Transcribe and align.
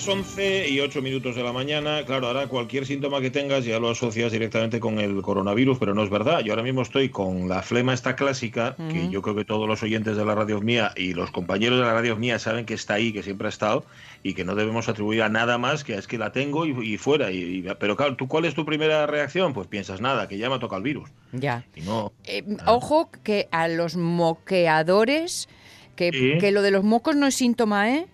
Las 0.00 0.08
11 0.08 0.70
y 0.70 0.80
8 0.80 1.02
minutos 1.02 1.36
de 1.36 1.42
la 1.42 1.52
mañana, 1.52 2.06
claro, 2.06 2.28
ahora 2.28 2.46
cualquier 2.46 2.86
síntoma 2.86 3.20
que 3.20 3.30
tengas 3.30 3.66
ya 3.66 3.78
lo 3.78 3.90
asocias 3.90 4.32
directamente 4.32 4.80
con 4.80 4.98
el 4.98 5.20
coronavirus, 5.20 5.78
pero 5.78 5.94
no 5.94 6.02
es 6.02 6.08
verdad. 6.08 6.40
Yo 6.40 6.54
ahora 6.54 6.62
mismo 6.62 6.80
estoy 6.80 7.10
con 7.10 7.50
la 7.50 7.60
flema 7.60 7.92
esta 7.92 8.16
clásica, 8.16 8.76
que 8.90 9.10
yo 9.10 9.20
creo 9.20 9.36
que 9.36 9.44
todos 9.44 9.68
los 9.68 9.82
oyentes 9.82 10.16
de 10.16 10.24
la 10.24 10.34
radio 10.34 10.62
mía 10.62 10.92
y 10.96 11.12
los 11.12 11.30
compañeros 11.30 11.78
de 11.78 11.84
la 11.84 11.92
radio 11.92 12.16
mía 12.16 12.38
saben 12.38 12.64
que 12.64 12.72
está 12.72 12.94
ahí, 12.94 13.12
que 13.12 13.22
siempre 13.22 13.48
ha 13.48 13.50
estado, 13.50 13.84
y 14.22 14.32
que 14.32 14.42
no 14.42 14.54
debemos 14.54 14.88
atribuir 14.88 15.20
a 15.20 15.28
nada 15.28 15.58
más 15.58 15.84
que 15.84 15.92
es 15.96 16.06
que 16.06 16.16
la 16.16 16.32
tengo 16.32 16.64
y, 16.64 16.96
fuera. 16.96 17.30
Y, 17.30 17.68
pero 17.78 17.94
claro, 17.94 18.16
¿tú 18.16 18.26
cuál 18.26 18.46
es 18.46 18.54
tu 18.54 18.64
primera 18.64 19.06
reacción? 19.06 19.52
Pues 19.52 19.66
piensas 19.66 20.00
nada, 20.00 20.28
que 20.28 20.38
ya 20.38 20.48
me 20.48 20.58
toca 20.58 20.76
el 20.76 20.82
virus. 20.82 21.10
Ya. 21.32 21.66
Eh, 22.24 22.42
ojo 22.64 23.10
que 23.22 23.48
a 23.50 23.68
los 23.68 23.96
moqueadores, 23.96 25.50
que, 25.94 26.38
que 26.40 26.52
lo 26.52 26.62
de 26.62 26.70
los 26.70 26.84
mocos 26.84 27.16
no 27.16 27.26
es 27.26 27.34
síntoma, 27.34 27.90
¿eh? 27.90 28.06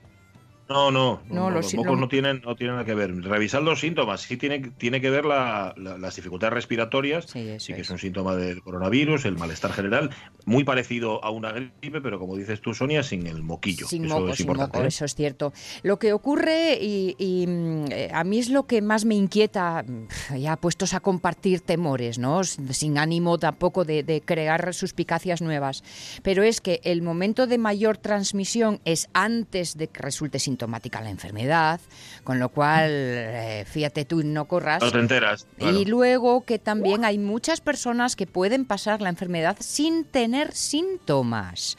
No, 0.69 0.91
no, 0.91 1.21
los, 1.51 1.75
mocos 1.75 1.99
no 1.99 2.09
tienen, 2.09 2.43
no 2.45 2.57
tienen 2.57 2.75
nada 2.75 2.85
que 2.85 2.95
ver. 2.95 3.15
Revisar 3.23 3.63
los 3.63 3.81
síntomas, 3.81 4.23
sí 4.23 4.37
tiene, 4.37 4.73
tiene 4.77 5.01
que 5.01 5.11
ver 5.11 5.25
las 5.25 6.17
dificultades 6.17 6.55
respiratorias, 6.55 7.27
sí, 7.27 7.57
que 7.73 7.81
es. 7.81 7.91
un 7.91 7.99
síntoma 7.99 8.35
del 8.35 8.63
coronavirus, 8.63 9.27
el 9.27 9.39
malestar 9.39 9.73
general, 9.73 10.11
muy 10.45 10.65
parecido 10.65 11.25
a 11.25 11.31
una 11.31 11.53
gripe, 11.53 12.01
pero 12.01 12.19
como 12.19 12.37
dices 12.37 12.61
tú, 12.61 12.75
Sonia, 12.75 13.05
sin 13.05 13.29
el 13.29 13.45
moquillo. 13.45 13.87
Sin 13.87 14.07
eso 14.07 14.29
es 14.29 14.41
importante, 14.41 14.81
¿eh? 14.81 14.89
eso 14.89 15.05
es 15.05 15.15
cierto. 15.15 15.53
Lo 15.85 16.01
que 16.01 16.13
ocurre, 16.13 16.79
y, 16.81 17.45
mm, 17.47 17.85
eh, 17.93 18.11
a 18.13 18.25
mí 18.25 18.39
es 18.39 18.51
lo 18.51 18.67
que 18.67 18.83
más 18.83 19.05
me 19.05 19.15
inquieta, 19.15 19.85
mm, 19.87 20.37
ya 20.37 20.57
puestos 20.57 20.95
a 20.95 21.01
compartir 21.01 21.61
temores, 21.61 22.19
¿no? 22.19 22.43
sin 22.43 22.99
ánimo 22.99 23.39
tampoco 23.39 23.85
de, 23.85 24.03
de 24.03 24.21
crear 24.21 24.75
suspicacias 24.75 25.43
nuevas, 25.43 25.85
pero 26.25 26.43
es 26.43 26.61
que 26.61 26.81
el 26.83 27.03
momento 27.03 27.47
de 27.47 27.59
mayor 27.59 27.99
transmisión 27.99 28.81
es 28.85 29.09
antes 29.13 29.77
de 29.77 29.87
que 29.87 30.03
resulte 30.03 30.41
sin 30.41 30.56
sintomática 30.57 31.03
la 31.03 31.11
enfermedad, 31.11 31.81
con 32.25 32.39
lo 32.39 32.49
cual, 32.49 32.91
eh, 32.91 33.65
fíjate 33.71 34.07
tú, 34.07 34.23
no 34.25 34.47
corras. 34.47 34.83
No 34.83 34.91
te 34.91 34.99
enteras. 34.99 35.47
Y 35.59 35.85
luego 35.85 36.45
que 36.45 36.59
también 36.59 37.05
hay 37.05 37.19
muchas 37.19 37.61
personas 37.61 38.17
que 38.17 38.27
pueden 38.27 38.65
pasar 38.65 39.03
la 39.03 39.11
enfermedad 39.11 39.57
sin 39.61 40.05
tener 40.05 40.55
síntomas. 40.55 41.77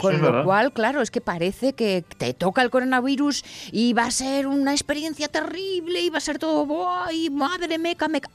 con 0.00 0.20
lo 0.20 0.44
cual, 0.44 0.72
claro, 0.72 1.02
es 1.02 1.10
que 1.12 1.20
parece 1.20 1.74
que 1.74 2.04
te 2.18 2.34
toca 2.34 2.62
el 2.62 2.70
coronavirus 2.70 3.44
y 3.70 3.92
va 3.92 4.06
a 4.06 4.10
ser 4.10 4.48
una 4.48 4.72
experiencia 4.72 5.28
terrible 5.28 6.00
y 6.00 6.10
va 6.10 6.18
a 6.18 6.20
ser 6.20 6.38
todo, 6.38 6.66
¡ay, 7.04 7.30
madre 7.30 7.78
meca, 7.78 8.08
meca! 8.08 8.28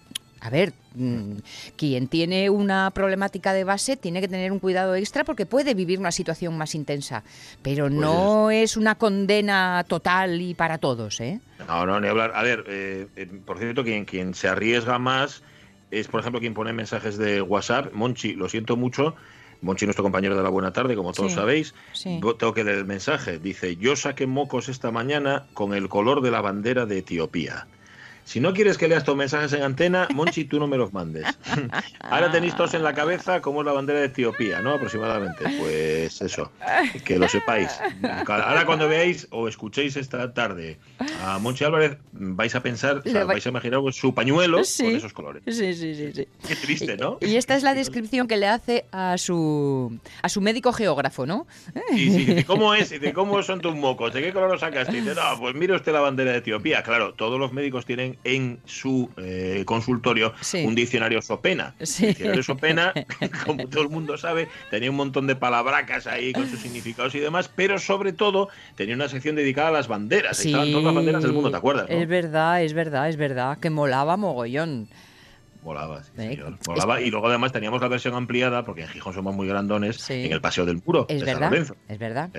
A 0.44 0.50
ver, 0.50 0.74
mm, 0.96 1.36
quien 1.76 2.08
tiene 2.08 2.50
una 2.50 2.90
problemática 2.90 3.54
de 3.54 3.64
base 3.64 3.96
tiene 3.96 4.22
que 4.22 4.28
tener 4.28 4.52
un 4.52 4.58
cuidado 4.58 4.96
extra 4.96 5.24
porque 5.24 5.46
puede 5.46 5.76
vivir 5.76 6.00
una 6.00 6.12
situación 6.12 6.58
más 6.58 6.74
intensa, 6.74 7.24
pero 7.62 7.86
pues 7.86 7.94
no 7.94 8.50
es 8.50 8.76
una 8.76 8.96
condena 8.96 9.86
total 9.88 10.42
y 10.42 10.56
para 10.56 10.80
todos, 10.80 11.22
¿eh? 11.22 11.40
No, 11.68 11.86
no, 11.86 12.02
ni 12.02 12.08
hablar. 12.08 12.32
A 12.34 12.42
ver, 12.42 12.64
eh, 12.68 13.08
eh, 13.16 13.28
por 13.46 13.60
cierto, 13.60 13.84
quien, 13.84 14.06
quien 14.06 14.34
se 14.34 14.48
arriesga 14.48 14.98
más 14.98 15.44
es, 15.92 16.08
por 16.08 16.22
ejemplo, 16.22 16.40
quien 16.40 16.56
pone 16.56 16.74
mensajes 16.74 17.20
de 17.20 17.44
WhatsApp. 17.44 17.94
Monchi, 17.94 18.34
lo 18.34 18.50
siento 18.50 18.76
mucho. 18.76 19.16
Monchi, 19.62 19.86
nuestro 19.86 20.02
compañero 20.02 20.36
de 20.36 20.42
la 20.42 20.50
buena 20.50 20.74
tarde, 20.74 20.96
como 20.96 21.14
todos 21.14 21.34
sabéis, 21.34 21.76
tengo 22.04 22.54
que 22.56 22.64
leer 22.64 22.80
el 22.80 22.86
mensaje. 22.86 23.38
Dice, 23.38 23.76
yo 23.76 23.96
saqué 23.96 24.26
mocos 24.26 24.70
esta 24.70 24.90
mañana 24.90 25.46
con 25.54 25.76
el 25.76 25.88
color 25.88 26.22
de 26.22 26.32
la 26.32 26.42
bandera 26.42 26.88
de 26.88 26.98
Etiopía. 26.98 27.68
Si 28.24 28.40
no 28.40 28.54
quieres 28.54 28.78
que 28.78 28.88
leas 28.88 29.04
tus 29.04 29.16
mensajes 29.16 29.54
en 29.54 29.64
antena, 29.64 30.08
Monchi, 30.14 30.46
tú 30.46 30.60
no 30.60 30.68
me 30.68 30.78
los 30.78 30.94
mandes. 30.94 31.26
Ahora 32.00 32.32
tenéis 32.32 32.56
todos 32.56 32.74
en 32.74 32.84
la 32.84 32.94
cabeza 32.94 33.42
como 33.42 33.62
es 33.62 33.66
la 33.66 33.74
bandera 33.74 34.00
de 34.00 34.06
Etiopía, 34.06 34.62
¿no? 34.62 34.74
Aproximadamente. 34.74 35.44
Pues 35.60 36.22
eso, 36.22 36.52
que 37.04 37.18
lo 37.18 37.28
sepáis. 37.28 37.70
Ahora 38.28 38.66
cuando 38.66 38.88
veáis 38.88 39.28
o 39.32 39.48
escuchéis 39.48 39.96
esta 39.98 40.34
tarde 40.34 40.78
a 41.24 41.40
Monchi 41.40 41.64
Álvarez, 41.64 41.98
vais 42.12 42.56
a 42.56 42.62
pensar, 42.62 43.02
vais 43.04 43.46
a 43.46 43.50
imaginar 43.50 43.80
su 43.92 44.14
pañuelo 44.14 44.58
con 44.58 44.96
esos 44.96 45.14
colores. 45.14 45.44
Sí, 45.46 45.74
sí, 45.74 45.96
sí, 45.96 46.14
sí. 46.14 46.28
Qué 46.48 46.56
triste, 46.56 46.98
¿no? 46.98 47.18
Y 47.22 47.36
esta 47.36 47.56
es 47.56 47.64
la 47.64 47.74
descripción 47.82 48.28
que 48.28 48.38
le 48.38 48.48
hace 48.48 48.86
a 48.92 49.18
su 49.18 50.00
a 50.22 50.30
su 50.30 50.42
médico 50.42 50.74
geógrafo, 50.74 51.26
¿no? 51.26 51.48
Sí, 51.90 52.26
sí, 52.26 52.44
cómo 52.44 52.74
es, 52.74 52.90
de 52.90 53.14
cómo 53.14 53.42
son 53.44 53.62
tus 53.62 53.76
mocos, 53.76 54.14
de 54.14 54.22
qué 54.22 54.34
color 54.34 54.52
los 54.52 54.62
sacaste. 54.62 54.98
Y 54.98 55.02
dice, 55.02 55.16
no, 55.16 55.40
pues 55.40 55.56
mire 55.56 55.76
usted 55.76 55.92
la 55.92 56.00
bandera 56.02 56.32
de 56.32 56.38
Etiopía. 56.40 56.84
Claro, 56.84 57.14
todos 57.14 57.40
los 57.40 57.54
médicos 57.54 57.86
tienen 57.86 58.11
en 58.24 58.60
su 58.66 59.10
eh, 59.18 59.64
consultorio 59.66 60.34
un 60.64 60.76
diccionario 60.76 61.22
Sopena. 61.22 61.76
El 61.80 61.88
diccionario 61.88 62.44
Sopena, 62.44 62.94
como 63.46 63.68
todo 63.68 63.84
el 63.84 63.90
mundo 63.90 64.18
sabe, 64.18 64.48
tenía 64.70 64.90
un 64.90 64.98
montón 64.98 65.28
de 65.28 65.36
palabracas 65.36 66.08
ahí 66.08 66.34
con 66.34 66.50
sus 66.50 66.60
significados 66.60 67.16
y 67.16 67.20
demás, 67.20 67.50
pero 67.54 67.80
sobre 67.80 68.14
todo 68.14 68.50
tenía 68.76 68.96
una 68.96 69.10
sección 69.10 69.36
dedicada 69.36 69.70
a 69.70 69.72
las 69.72 69.88
banderas. 69.88 70.44
Estaban 70.44 70.70
todas 70.72 70.86
las 70.86 70.96
banderas 70.96 71.24
del 71.24 71.34
mundo, 71.34 71.52
¿te 71.52 71.58
acuerdas? 71.58 71.86
Es 71.90 72.08
verdad, 72.08 72.64
es 72.64 72.74
verdad, 72.74 73.10
es 73.10 73.18
verdad, 73.18 73.58
que 73.60 73.70
molaba 73.70 74.18
mogollón. 74.18 74.90
Volaba, 75.64 76.04
sí, 76.04 76.12
señor. 76.16 76.58
Volaba. 76.66 77.02
Y 77.02 77.12
luego 77.12 77.28
además 77.28 77.52
teníamos 77.52 77.82
la 77.82 77.88
versión 77.88 78.16
ampliada, 78.16 78.66
porque 78.66 78.82
en 78.82 78.88
Gijón 78.88 79.14
somos 79.14 79.36
muy 79.36 79.48
grandones, 79.48 80.10
en 80.10 80.32
el 80.32 80.42
Paseo 80.42 80.66
del 80.66 80.82
Muro. 80.86 81.06
Es 81.08 81.24
verdad. 81.24 81.54
Es 81.88 82.00
verdad. 82.00 82.30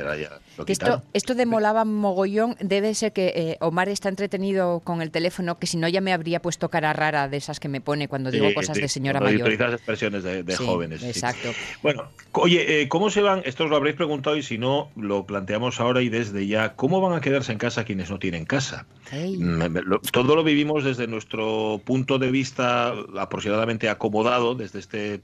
esto, 0.66 1.02
esto 1.12 1.34
de 1.34 1.46
molaba 1.46 1.84
mogollón 1.84 2.56
debe 2.60 2.94
ser 2.94 3.12
que 3.12 3.32
eh, 3.34 3.56
Omar 3.60 3.88
está 3.88 4.08
entretenido 4.08 4.80
con 4.80 5.02
el 5.02 5.10
teléfono, 5.10 5.58
que 5.58 5.66
si 5.66 5.76
no 5.76 5.88
ya 5.88 6.00
me 6.00 6.12
habría 6.12 6.42
puesto 6.42 6.68
cara 6.68 6.92
rara 6.92 7.28
de 7.28 7.36
esas 7.36 7.60
que 7.60 7.68
me 7.68 7.80
pone 7.80 8.08
cuando 8.08 8.30
digo 8.30 8.52
cosas 8.54 8.76
de 8.76 8.88
señora 8.88 9.20
mayor. 9.20 9.42
Utilizas 9.42 9.74
expresiones 9.74 10.22
de, 10.22 10.56
jóvenes. 10.56 11.02
Exacto. 11.02 11.50
Bueno, 11.82 12.08
oye, 12.32 12.82
eh, 12.82 12.88
¿cómo 12.88 13.10
se 13.10 13.20
van? 13.22 13.42
Esto 13.44 13.64
os 13.64 13.70
lo 13.70 13.76
habréis 13.76 13.96
preguntado 13.96 14.36
y 14.36 14.42
si 14.42 14.58
no, 14.58 14.90
lo 14.96 15.26
planteamos 15.26 15.80
ahora 15.80 16.02
y 16.02 16.08
desde 16.08 16.46
ya. 16.46 16.74
¿Cómo 16.74 17.00
van 17.00 17.14
a 17.14 17.20
quedarse 17.20 17.52
en 17.52 17.58
casa 17.58 17.84
quienes 17.84 18.10
no 18.10 18.18
tienen 18.18 18.44
casa? 18.44 18.86
Mm, 19.12 19.62
todo 20.10 20.36
lo 20.36 20.42
vivimos 20.42 20.84
desde 20.84 21.06
nuestro 21.06 21.80
punto 21.84 22.18
de 22.18 22.30
vista 22.30 22.94
aproximadamente 23.18 23.88
acomodado 23.88 24.54
desde 24.54 24.78
este 24.78 25.20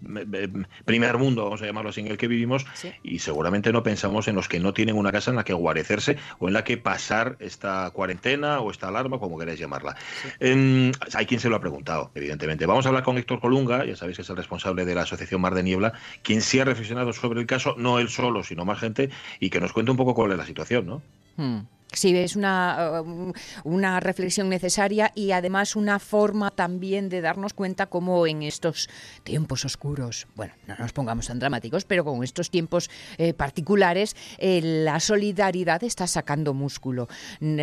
primer 0.85 1.19
mundo, 1.19 1.45
vamos 1.45 1.63
a 1.63 1.67
llamarlo 1.67 1.91
así, 1.91 2.01
en 2.01 2.09
el 2.09 2.19
que 2.19 2.29
vivimos, 2.29 2.67
y 3.03 3.19
seguramente 3.19 3.73
no 3.73 3.83
pensamos 3.83 4.29
en 4.29 4.35
los 4.35 4.49
que 4.49 4.61
no 4.61 4.75
tienen 4.75 4.97
una 4.97 5.13
casa 5.13 5.31
en 5.31 5.37
la 5.37 5.45
que 5.45 5.53
guarecerse 5.53 6.17
o 6.39 6.49
en 6.49 6.55
la 6.55 6.65
que 6.65 6.77
pasar 6.77 7.37
esta 7.41 7.91
cuarentena 7.91 8.61
o 8.61 8.71
esta 8.71 8.89
alarma, 8.89 9.19
como 9.19 9.39
queráis 9.39 9.59
llamarla. 9.59 9.97
Em, 10.41 10.93
hay 11.15 11.27
quien 11.27 11.41
se 11.41 11.49
lo 11.49 11.57
ha 11.57 11.61
preguntado, 11.61 12.11
evidentemente. 12.15 12.67
Vamos 12.67 12.87
a 12.87 12.89
hablar 12.89 13.05
con 13.05 13.19
Héctor 13.19 13.41
Colunga, 13.41 13.85
ya 13.85 13.97
sabéis 13.97 14.17
que 14.17 14.23
es 14.23 14.31
el 14.31 14.37
responsable 14.37 14.85
de 14.85 14.95
la 14.95 15.03
Asociación 15.03 15.41
Mar 15.41 15.55
de 15.55 15.63
Niebla, 15.63 15.93
quien 16.23 16.43
sí 16.43 16.61
ha 16.61 16.65
reflexionado 16.65 17.13
sobre 17.13 17.41
el 17.41 17.47
caso, 17.47 17.75
no 17.79 17.99
él 17.99 18.09
solo, 18.09 18.45
sino 18.45 18.65
más 18.65 18.79
gente, 18.79 19.11
y 19.41 19.51
que 19.51 19.61
nos 19.61 19.73
cuente 19.73 19.91
un 19.91 19.97
poco 19.97 20.15
cuál 20.15 20.33
es 20.33 20.39
la 20.39 20.47
situación, 20.47 20.87
¿no? 20.87 21.03
Hmm. 21.37 21.61
Sí, 21.93 22.15
es 22.15 22.37
una, 22.37 23.01
uh, 23.01 23.33
una 23.65 23.99
reflexión 23.99 24.51
necesaria 24.51 25.11
y 25.15 25.33
además 25.33 25.75
una 25.75 25.99
forma 25.99 26.51
también 26.51 27.09
de 27.09 27.23
darnos 27.23 27.55
cuenta 27.55 27.87
cómo 27.87 28.27
en 28.27 28.43
estos 28.43 28.91
tiempos 29.25 29.65
oscuros, 29.65 30.27
bueno, 30.37 30.53
no 30.67 30.77
nos 30.79 30.93
pongamos 30.93 31.29
tan 31.29 31.39
dramáticos, 31.39 31.85
pero 31.87 32.05
con 32.05 32.23
estos 32.23 32.51
tiempos 32.51 32.91
eh, 33.17 33.33
particulares, 33.33 34.17
eh, 34.37 34.61
la 34.85 35.01
solidaridad 35.01 35.83
está 35.83 36.07
sacando 36.07 36.53
músculo. 36.53 37.09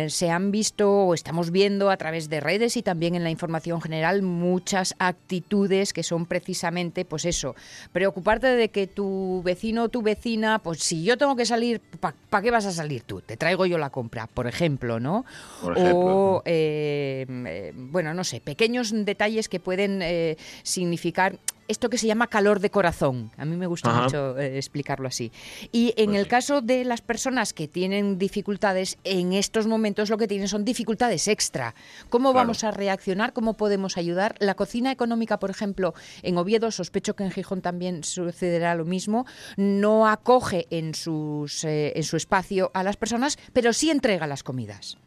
Se 0.08 0.28
han 0.28 0.50
visto 0.50 0.90
o 0.90 1.14
estamos 1.14 1.52
viendo 1.52 1.88
a 1.88 1.96
través 1.96 2.28
de 2.28 2.40
redes 2.40 2.76
y 2.76 2.82
también 2.82 3.14
en 3.14 3.22
la 3.22 3.30
información 3.30 3.80
general 3.80 4.22
muchas 4.22 4.96
actitudes 4.98 5.92
que 5.92 6.02
son 6.02 6.26
precisamente, 6.26 7.04
pues 7.04 7.26
eso, 7.26 7.54
preocuparte 7.92 8.48
de 8.48 8.70
que 8.70 8.88
tu 8.88 9.40
vecino 9.44 9.84
o 9.84 9.88
tu 9.88 10.02
vecina, 10.02 10.58
pues 10.58 10.82
si 10.82 11.04
yo 11.04 11.16
tengo 11.16 11.36
que 11.36 11.46
salir, 11.46 11.80
¿para 12.00 12.42
qué 12.42 12.50
vas 12.50 12.66
a 12.66 12.72
salir 12.72 13.02
tú? 13.02 13.20
Te 13.20 13.36
traigo 13.36 13.66
yo 13.66 13.78
la 13.78 13.90
compra 13.90 14.15
por 14.26 14.46
ejemplo, 14.46 15.00
¿no? 15.00 15.26
O, 15.62 16.42
eh, 16.46 17.26
eh, 17.28 17.72
bueno, 17.74 18.14
no 18.14 18.24
sé, 18.24 18.40
pequeños 18.40 18.92
detalles 18.92 19.48
que 19.48 19.60
pueden 19.60 20.00
eh, 20.00 20.36
significar 20.62 21.38
esto 21.68 21.90
que 21.90 21.98
se 21.98 22.06
llama 22.06 22.28
calor 22.28 22.60
de 22.60 22.70
corazón. 22.70 23.30
A 23.36 23.44
mí 23.44 23.56
me 23.56 23.66
gusta 23.66 23.92
mucho 23.92 24.38
eh, 24.38 24.56
explicarlo 24.56 25.08
así. 25.08 25.32
Y 25.72 25.94
en 25.96 26.10
pues 26.10 26.20
el 26.20 26.28
caso 26.28 26.60
de 26.60 26.84
las 26.84 27.00
personas 27.00 27.52
que 27.52 27.68
tienen 27.68 28.18
dificultades, 28.18 28.98
en 29.04 29.32
estos 29.32 29.66
momentos 29.66 30.10
lo 30.10 30.18
que 30.18 30.28
tienen 30.28 30.48
son 30.48 30.64
dificultades 30.64 31.28
extra. 31.28 31.74
¿Cómo 32.08 32.32
vamos 32.32 32.64
a 32.64 32.70
reaccionar? 32.70 33.32
¿Cómo 33.32 33.56
podemos 33.56 33.96
ayudar? 33.96 34.36
La 34.38 34.54
cocina 34.54 34.92
económica, 34.92 35.38
por 35.38 35.50
ejemplo, 35.50 35.94
en 36.22 36.38
Oviedo, 36.38 36.70
sospecho 36.70 37.16
que 37.16 37.24
en 37.24 37.30
Gijón 37.30 37.62
también 37.62 38.04
sucederá 38.04 38.74
lo 38.74 38.84
mismo, 38.84 39.26
no 39.56 40.08
acoge 40.08 40.66
en, 40.70 40.94
sus, 40.94 41.64
eh, 41.64 41.92
en 41.96 42.02
su 42.04 42.16
espacio 42.16 42.70
a 42.74 42.82
las 42.82 42.96
personas, 42.96 43.38
pero 43.52 43.72
sí 43.72 43.90
entrega 44.06 44.28
las 44.28 44.44
comidas. 44.44 44.98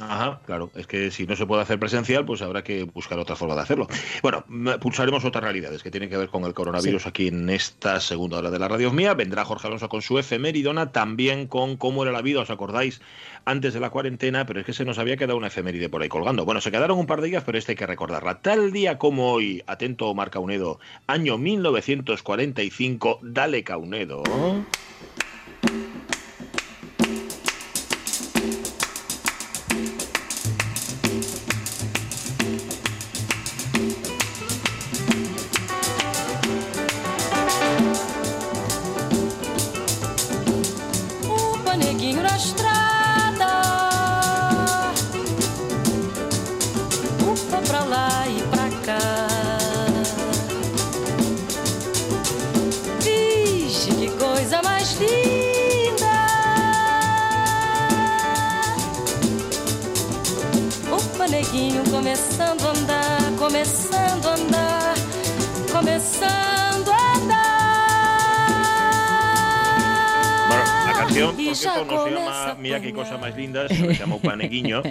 Ajá, 0.00 0.40
claro. 0.46 0.70
Es 0.74 0.86
que 0.86 1.10
si 1.10 1.26
no 1.26 1.34
se 1.34 1.46
puede 1.46 1.62
hacer 1.62 1.78
presencial, 1.78 2.24
pues 2.24 2.42
habrá 2.42 2.62
que 2.62 2.84
buscar 2.84 3.18
otra 3.18 3.34
forma 3.36 3.54
de 3.54 3.62
hacerlo. 3.62 3.88
Bueno, 4.22 4.44
pulsaremos 4.80 5.24
otras 5.24 5.42
realidades 5.42 5.82
que 5.82 5.90
tienen 5.90 6.08
que 6.08 6.16
ver 6.16 6.28
con 6.28 6.44
el 6.44 6.54
coronavirus 6.54 7.06
aquí 7.06 7.28
en 7.28 7.50
esta 7.50 8.00
segunda 8.00 8.38
hora 8.38 8.50
de 8.50 8.58
la 8.58 8.68
radio 8.68 8.92
mía. 8.92 9.14
Vendrá 9.14 9.44
Jorge 9.44 9.66
Alonso 9.66 9.88
con 9.88 10.02
su 10.02 10.18
efemeridona, 10.18 10.92
también 10.92 11.46
con 11.46 11.76
cómo 11.76 12.02
era 12.02 12.12
la 12.12 12.22
vida, 12.22 12.40
¿os 12.40 12.50
acordáis? 12.50 13.00
Antes 13.44 13.74
de 13.74 13.80
la 13.80 13.90
cuarentena, 13.90 14.46
pero 14.46 14.60
es 14.60 14.66
que 14.66 14.72
se 14.72 14.84
nos 14.84 14.98
había 14.98 15.16
quedado 15.16 15.36
una 15.36 15.48
efeméride 15.48 15.88
por 15.88 16.02
ahí 16.02 16.08
colgando. 16.08 16.44
Bueno, 16.44 16.60
se 16.60 16.70
quedaron 16.70 16.98
un 16.98 17.06
par 17.06 17.20
de 17.20 17.28
días, 17.28 17.42
pero 17.44 17.58
este 17.58 17.72
hay 17.72 17.76
que 17.76 17.86
recordarla. 17.86 18.40
Tal 18.40 18.72
día 18.72 18.98
como 18.98 19.32
hoy, 19.32 19.64
atento 19.66 20.14
Marca 20.14 20.38
Unedo, 20.38 20.78
año 21.06 21.38
1945, 21.38 23.20
dale 23.22 23.64
Caunedo. 23.64 24.22
Começando 62.08 62.66
a 62.66 62.70
andar, 62.70 63.32
começando 63.38 64.28
a 64.28 64.32
andar, 64.32 64.94
começando 65.70 66.90
a 66.90 67.12
andar. 67.16 67.58
Bueno, 70.48 70.64
la 70.86 70.92
canción, 70.94 71.36
por 71.36 71.54
cierto, 71.54 71.84
no 71.84 72.04
se 72.04 72.10
llama 72.10 72.56
Mira 72.58 72.80
qué 72.80 72.94
cosa 72.94 73.18
más 73.18 73.36
linda, 73.36 73.68
se 73.68 73.92
llama 73.92 74.14
Upaneguiño. 74.14 74.82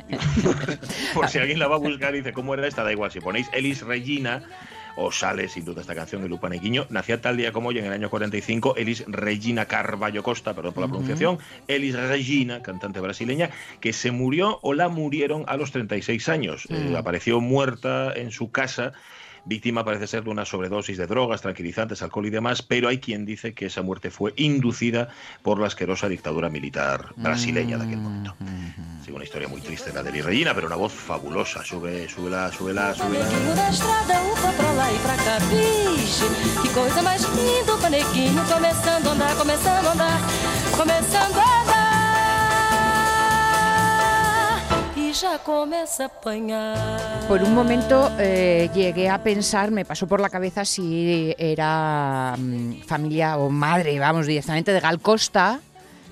por 1.16 1.28
si 1.28 1.40
alguien 1.40 1.58
la 1.58 1.68
va 1.68 1.78
a 1.78 1.80
buscar 1.80 2.14
y 2.14 2.20
dice 2.20 2.34
cómo 2.34 2.54
era 2.54 2.68
esta, 2.68 2.84
da 2.84 2.92
igual. 2.92 3.10
Si 3.10 3.20
ponéis 3.20 3.50
Elis 3.52 3.82
Regina, 3.82 4.44
os 4.98 5.20
sale 5.20 5.48
sin 5.48 5.64
duda 5.64 5.82
esta 5.82 5.96
canción 5.96 6.22
de 6.22 6.30
Lupanequiño. 6.30 6.88
Nacía 6.90 7.22
tal 7.22 7.38
día 7.38 7.52
como 7.52 7.70
hoy 7.70 7.80
en 7.80 7.86
el 7.86 7.94
año 7.94 8.10
45 8.10 8.76
Elis 8.76 9.06
Regina 9.08 9.66
Carballo 9.66 10.24
Costa, 10.24 10.54
perdón 10.54 10.74
por 10.74 10.84
la 10.84 10.90
pronunciación, 10.90 11.38
Elis 11.68 11.96
Regina, 11.96 12.62
cantante 12.62 13.00
brasileña, 13.00 13.52
que 13.80 13.94
se 13.94 14.12
murió 14.12 14.60
o 14.62 14.74
la 14.74 14.90
murieron 14.90 15.46
a 15.48 15.56
los 15.56 15.72
36 15.72 16.30
años. 16.30 16.68
Eh, 16.70 16.96
apareció 16.98 17.40
muerta 17.40 18.12
en 18.16 18.32
su 18.32 18.52
casa 18.52 18.94
víctima 19.48 19.84
parece 19.86 20.08
ser 20.08 20.24
de 20.24 20.30
una 20.30 20.46
sobredosis 20.46 20.98
de 20.98 21.08
drogas, 21.08 21.42
tranquilizantes, 21.42 22.02
alcohol 22.02 22.26
y 22.26 22.30
demás, 22.30 22.62
pero 22.62 22.90
hay 22.90 23.00
quien 23.00 23.26
dice 23.26 23.54
que 23.54 23.68
esa 23.68 23.82
muerte 23.82 24.12
fue 24.12 24.34
inducida 24.36 25.10
por 25.42 25.60
la 25.60 25.68
asquerosa 25.68 26.10
dictadura 26.10 26.50
militar 26.50 27.14
brasileña 27.16 27.78
de 27.78 27.86
aquel 27.86 28.00
momento. 28.00 28.36
Mm-hmm. 28.40 29.06
Sí, 29.06 29.12
una 29.12 29.24
historia 29.24 29.48
muy 29.48 29.62
triste 29.62 29.94
la 29.94 30.04
de 30.04 30.10
Elis 30.10 30.26
Regina, 30.26 30.54
pero 30.54 30.68
una 30.68 30.76
voz 30.76 30.92
fabulosa. 30.92 31.64
Sube, 31.64 32.10
súbela, 32.10 32.52
súbela, 32.52 32.94
súbela. 32.94 33.26
Que 36.62 36.70
coisa 36.70 37.02
mais 37.02 37.22
a 45.24 45.40
Por 47.28 47.42
un 47.42 47.56
momento 47.56 48.12
eh, 48.20 48.70
llegué 48.74 49.10
a 49.10 49.24
pensar, 49.24 49.72
me 49.72 49.84
pasó 49.84 50.08
por 50.08 50.20
la 50.20 50.30
cabeza 50.30 50.64
si 50.64 51.34
era 51.38 52.36
mm, 52.38 52.82
familia 52.86 53.38
o 53.38 53.50
madre, 53.50 53.98
vamos, 54.00 54.28
directamente 54.28 54.72
de 54.74 54.80
Gal 54.80 55.00
Costa 55.00 55.60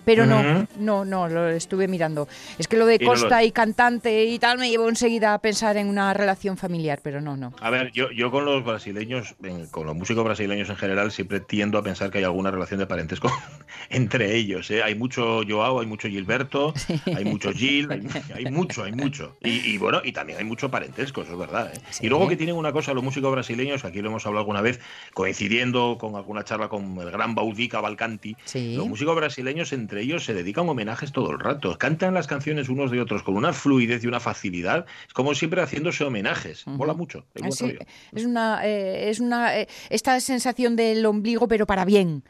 pero 0.05 0.25
no, 0.25 0.67
no, 0.77 1.03
no, 1.05 1.27
lo 1.27 1.49
estuve 1.49 1.87
mirando. 1.87 2.27
Es 2.57 2.67
que 2.67 2.77
lo 2.77 2.85
de 2.85 2.99
Costa 2.99 3.43
y 3.43 3.51
cantante 3.51 4.25
y 4.25 4.39
tal 4.39 4.57
me 4.57 4.69
llevó 4.69 4.87
enseguida 4.87 5.33
a 5.33 5.39
pensar 5.39 5.77
en 5.77 5.87
una 5.87 6.13
relación 6.13 6.57
familiar, 6.57 6.99
pero 7.03 7.21
no, 7.21 7.35
no. 7.35 7.53
A 7.59 7.69
ver, 7.69 7.91
yo, 7.91 8.11
yo 8.11 8.31
con 8.31 8.45
los 8.45 8.63
brasileños, 8.63 9.35
con 9.71 9.85
los 9.85 9.95
músicos 9.95 10.23
brasileños 10.23 10.69
en 10.69 10.75
general, 10.75 11.11
siempre 11.11 11.39
tiendo 11.39 11.77
a 11.77 11.83
pensar 11.83 12.11
que 12.11 12.19
hay 12.19 12.23
alguna 12.23 12.51
relación 12.51 12.79
de 12.79 12.85
parentesco 12.85 13.31
entre 13.89 14.35
ellos. 14.35 14.69
¿eh? 14.71 14.83
Hay 14.83 14.95
mucho 14.95 15.41
Joao, 15.47 15.79
hay 15.79 15.87
mucho 15.87 16.07
Gilberto, 16.07 16.73
hay 17.15 17.25
mucho 17.25 17.51
Gil, 17.51 17.91
hay, 17.91 18.01
mucho, 18.51 18.83
hay 18.83 18.91
mucho. 18.91 19.35
Y, 19.41 19.77
bueno, 19.77 20.01
y 20.03 20.11
también 20.11 20.39
hay 20.39 20.45
mucho 20.45 20.69
parentesco, 20.69 21.21
eso 21.21 21.33
es 21.33 21.39
verdad. 21.39 21.71
¿eh? 21.73 21.79
Y 22.01 22.09
luego 22.09 22.27
que 22.27 22.37
tienen 22.37 22.55
una 22.55 22.71
cosa 22.71 22.93
los 22.93 23.03
músicos 23.03 23.31
brasileños, 23.31 23.85
aquí 23.85 24.01
lo 24.01 24.09
hemos 24.09 24.25
hablado 24.25 24.41
alguna 24.41 24.61
vez, 24.61 24.79
coincidiendo 25.13 25.97
con 25.99 26.15
alguna 26.15 26.43
charla 26.43 26.69
con 26.69 26.97
el 26.97 27.11
gran 27.11 27.35
Baudica 27.35 27.81
Balcanti, 27.81 28.35
los 28.53 28.87
músicos 28.87 29.15
brasileños 29.15 29.73
entre 29.73 29.94
ellos 30.01 30.25
se 30.25 30.33
dedican 30.33 30.67
homenajes 30.69 31.11
todo 31.11 31.31
el 31.31 31.39
rato. 31.39 31.77
Cantan 31.77 32.13
las 32.13 32.27
canciones 32.27 32.69
unos 32.69 32.91
de 32.91 33.01
otros 33.01 33.23
con 33.23 33.35
una 33.35 33.53
fluidez 33.53 34.03
y 34.03 34.07
una 34.07 34.19
facilidad. 34.19 34.85
Es 35.07 35.13
como 35.13 35.33
siempre 35.33 35.61
haciéndose 35.61 36.03
homenajes. 36.03 36.65
Mola 36.67 36.93
mucho. 36.93 37.25
es 37.33 38.25
una, 38.25 38.65
eh, 38.65 39.09
es 39.09 39.19
una 39.19 39.59
eh, 39.59 39.67
esta 39.89 40.19
sensación 40.19 40.75
del 40.75 41.05
ombligo, 41.05 41.47
pero 41.47 41.65
para 41.65 41.85
bien. 41.85 42.23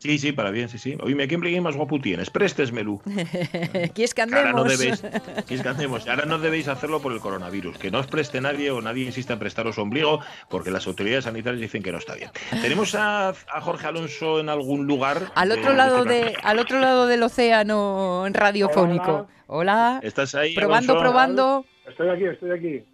Sí, 0.00 0.18
sí, 0.18 0.32
para 0.32 0.50
bien, 0.50 0.70
sí, 0.70 0.78
sí. 0.78 0.96
Oye, 1.02 1.28
¿quién 1.28 1.62
más 1.62 1.76
guapo 1.76 2.00
tienes? 2.00 2.30
Préstesmelo. 2.30 3.02
¿Quieres 3.94 4.14
que 4.14 4.22
andemos? 4.22 4.46
Ahora 4.46 4.52
no 4.54 4.64
debéis, 4.64 5.02
que 5.46 5.68
andemos? 5.68 6.08
Ahora 6.08 6.24
no 6.24 6.38
debéis 6.38 6.68
hacerlo 6.68 7.02
por 7.02 7.12
el 7.12 7.20
coronavirus. 7.20 7.76
Que 7.76 7.90
no 7.90 7.98
os 7.98 8.06
preste 8.06 8.40
nadie 8.40 8.70
o 8.70 8.80
nadie 8.80 9.04
insista 9.04 9.34
en 9.34 9.38
prestaros 9.38 9.76
ombligo 9.76 10.20
porque 10.48 10.70
las 10.70 10.86
autoridades 10.86 11.24
sanitarias 11.24 11.60
dicen 11.60 11.82
que 11.82 11.92
no 11.92 11.98
está 11.98 12.14
bien. 12.14 12.30
¿Tenemos 12.62 12.94
a, 12.94 13.34
Jorge 13.60 13.88
Alonso 13.88 14.40
en 14.40 14.48
algún 14.48 14.86
lugar? 14.86 15.32
Al 15.34 15.52
otro, 15.52 15.74
lado 15.74 16.06
de, 16.06 16.34
al 16.42 16.58
otro 16.58 16.80
lado 16.80 17.06
del 17.06 17.22
océano 17.22 18.24
radiofónico. 18.30 19.28
Hola. 19.48 20.00
¿Estás 20.02 20.34
ahí? 20.34 20.54
Probando, 20.54 20.98
probando. 20.98 21.66
Estoy 21.86 22.08
aquí, 22.08 22.24
estoy 22.24 22.50
aquí. 22.52 22.84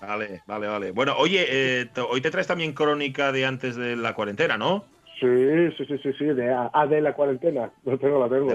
Vale, 0.00 0.42
vale, 0.46 0.68
vale. 0.68 0.90
Bueno, 0.92 1.16
oye, 1.18 1.44
eh, 1.48 1.90
hoy 2.08 2.20
te 2.20 2.30
traes 2.30 2.46
también 2.46 2.72
crónica 2.72 3.32
de 3.32 3.46
antes 3.46 3.74
de 3.74 3.96
la 3.96 4.14
cuarentena, 4.14 4.56
¿no? 4.56 4.84
Sí, 5.18 5.26
sí, 5.78 5.84
sí, 5.86 5.98
sí, 6.02 6.12
sí, 6.18 6.24
de, 6.26 6.52
a, 6.52 6.86
de 6.86 7.00
la 7.00 7.14
cuarentena. 7.14 7.70
No 7.84 7.98
tengo, 7.98 8.20
la 8.20 8.28
tengo. 8.28 8.48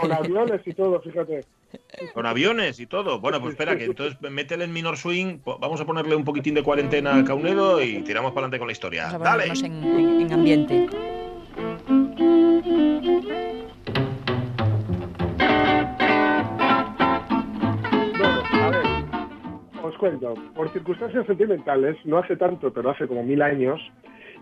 Con 0.00 0.12
aviones 0.12 0.60
y 0.64 0.72
todo, 0.72 1.00
fíjate. 1.00 1.44
Con 2.14 2.24
aviones 2.24 2.80
y 2.80 2.86
todo. 2.86 3.20
Bueno, 3.20 3.40
pues 3.40 3.52
espera, 3.52 3.76
que 3.76 3.84
entonces 3.84 4.18
métele 4.30 4.64
en 4.64 4.72
minor 4.72 4.96
swing. 4.96 5.40
Vamos 5.44 5.80
a 5.80 5.84
ponerle 5.84 6.16
un 6.16 6.24
poquitín 6.24 6.54
de 6.54 6.62
cuarentena 6.62 7.16
a 7.18 7.24
Caunedo 7.24 7.82
y 7.82 8.00
tiramos 8.02 8.32
para 8.32 8.46
adelante 8.46 8.58
con 8.58 8.68
la 8.68 8.72
historia. 8.72 9.18
Dale. 9.18 9.44
En, 9.46 10.20
en 10.22 10.32
ambiente. 10.32 10.86
Bueno, 18.18 18.42
a 18.52 18.70
ver, 18.70 18.86
os 19.82 19.96
cuento. 19.98 20.34
Por 20.54 20.72
circunstancias 20.72 21.26
sentimentales, 21.26 21.96
no 22.04 22.18
hace 22.18 22.36
tanto, 22.36 22.72
pero 22.72 22.90
hace 22.90 23.06
como 23.06 23.22
mil 23.22 23.42
años, 23.42 23.80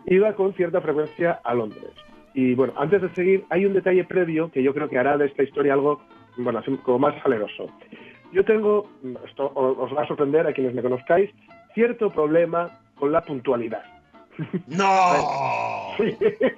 iba 0.07 0.33
con 0.35 0.53
cierta 0.55 0.81
frecuencia 0.81 1.41
a 1.45 1.55
Londres. 1.55 1.91
Y 2.35 2.55
bueno, 2.55 2.75
antes 2.77 3.03
de 3.03 3.15
seguir, 3.15 3.45
hay 3.51 3.65
un 3.65 3.73
detalle 3.73 4.05
previo 4.05 4.51
que 4.51 4.63
yo 4.63 4.75
creo 4.75 4.89
que 4.89 4.99
hará 4.99 5.17
de 5.17 5.27
esta 5.27 5.43
historia 5.43 5.73
algo, 5.73 6.03
bueno, 6.37 6.63
como 6.83 6.99
más 6.99 7.21
saleroso. 7.23 7.71
Yo 8.33 8.45
tengo, 8.45 8.91
esto 9.27 9.51
os 9.55 9.97
va 9.97 10.03
a 10.03 10.07
sorprender 10.07 10.47
a 10.47 10.53
quienes 10.53 10.75
me 10.75 10.83
conozcáis, 10.83 11.31
cierto 11.75 12.11
problema 12.11 12.79
con 12.95 13.13
la 13.13 13.23
puntualidad. 13.23 13.83
¡No! 14.67 15.97
sí, 15.97 16.17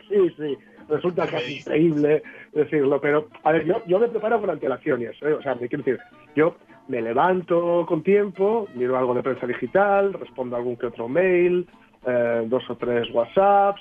sí, 0.08 0.34
sí. 0.36 0.58
Resulta 0.88 1.26
casi 1.26 1.58
increíble 1.58 2.22
decirlo, 2.52 3.00
pero 3.00 3.28
a 3.44 3.52
ver, 3.52 3.66
yo, 3.66 3.82
yo 3.86 3.98
me 3.98 4.08
preparo 4.08 4.40
con 4.40 4.50
antelaciones. 4.50 5.14
¿eh? 5.22 5.32
O 5.34 5.42
sea, 5.42 5.54
me 5.54 5.68
quiero 5.68 5.84
decir, 5.84 6.00
yo 6.34 6.56
me 6.88 7.02
levanto 7.02 7.84
con 7.86 8.02
tiempo, 8.02 8.66
miro 8.74 8.96
algo 8.96 9.14
de 9.14 9.22
prensa 9.22 9.46
digital, 9.46 10.14
respondo 10.14 10.56
algún 10.56 10.76
que 10.76 10.86
otro 10.86 11.06
mail, 11.06 11.68
eh, 12.06 12.44
dos 12.46 12.68
o 12.70 12.76
tres 12.76 13.08
WhatsApps, 13.12 13.80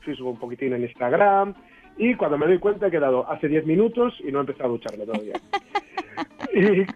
fijo 0.00 0.28
un 0.28 0.38
poquitín 0.38 0.72
en 0.72 0.82
Instagram 0.82 1.54
y 1.96 2.14
cuando 2.14 2.38
me 2.38 2.46
doy 2.46 2.58
cuenta 2.58 2.86
he 2.86 2.90
quedado 2.90 3.30
hace 3.30 3.48
10 3.48 3.66
minutos 3.66 4.14
y 4.26 4.32
no 4.32 4.38
he 4.38 4.40
empezado 4.40 4.70
a 4.70 4.72
ducharme 4.72 5.04
todavía. 5.04 5.34
y 6.54 6.86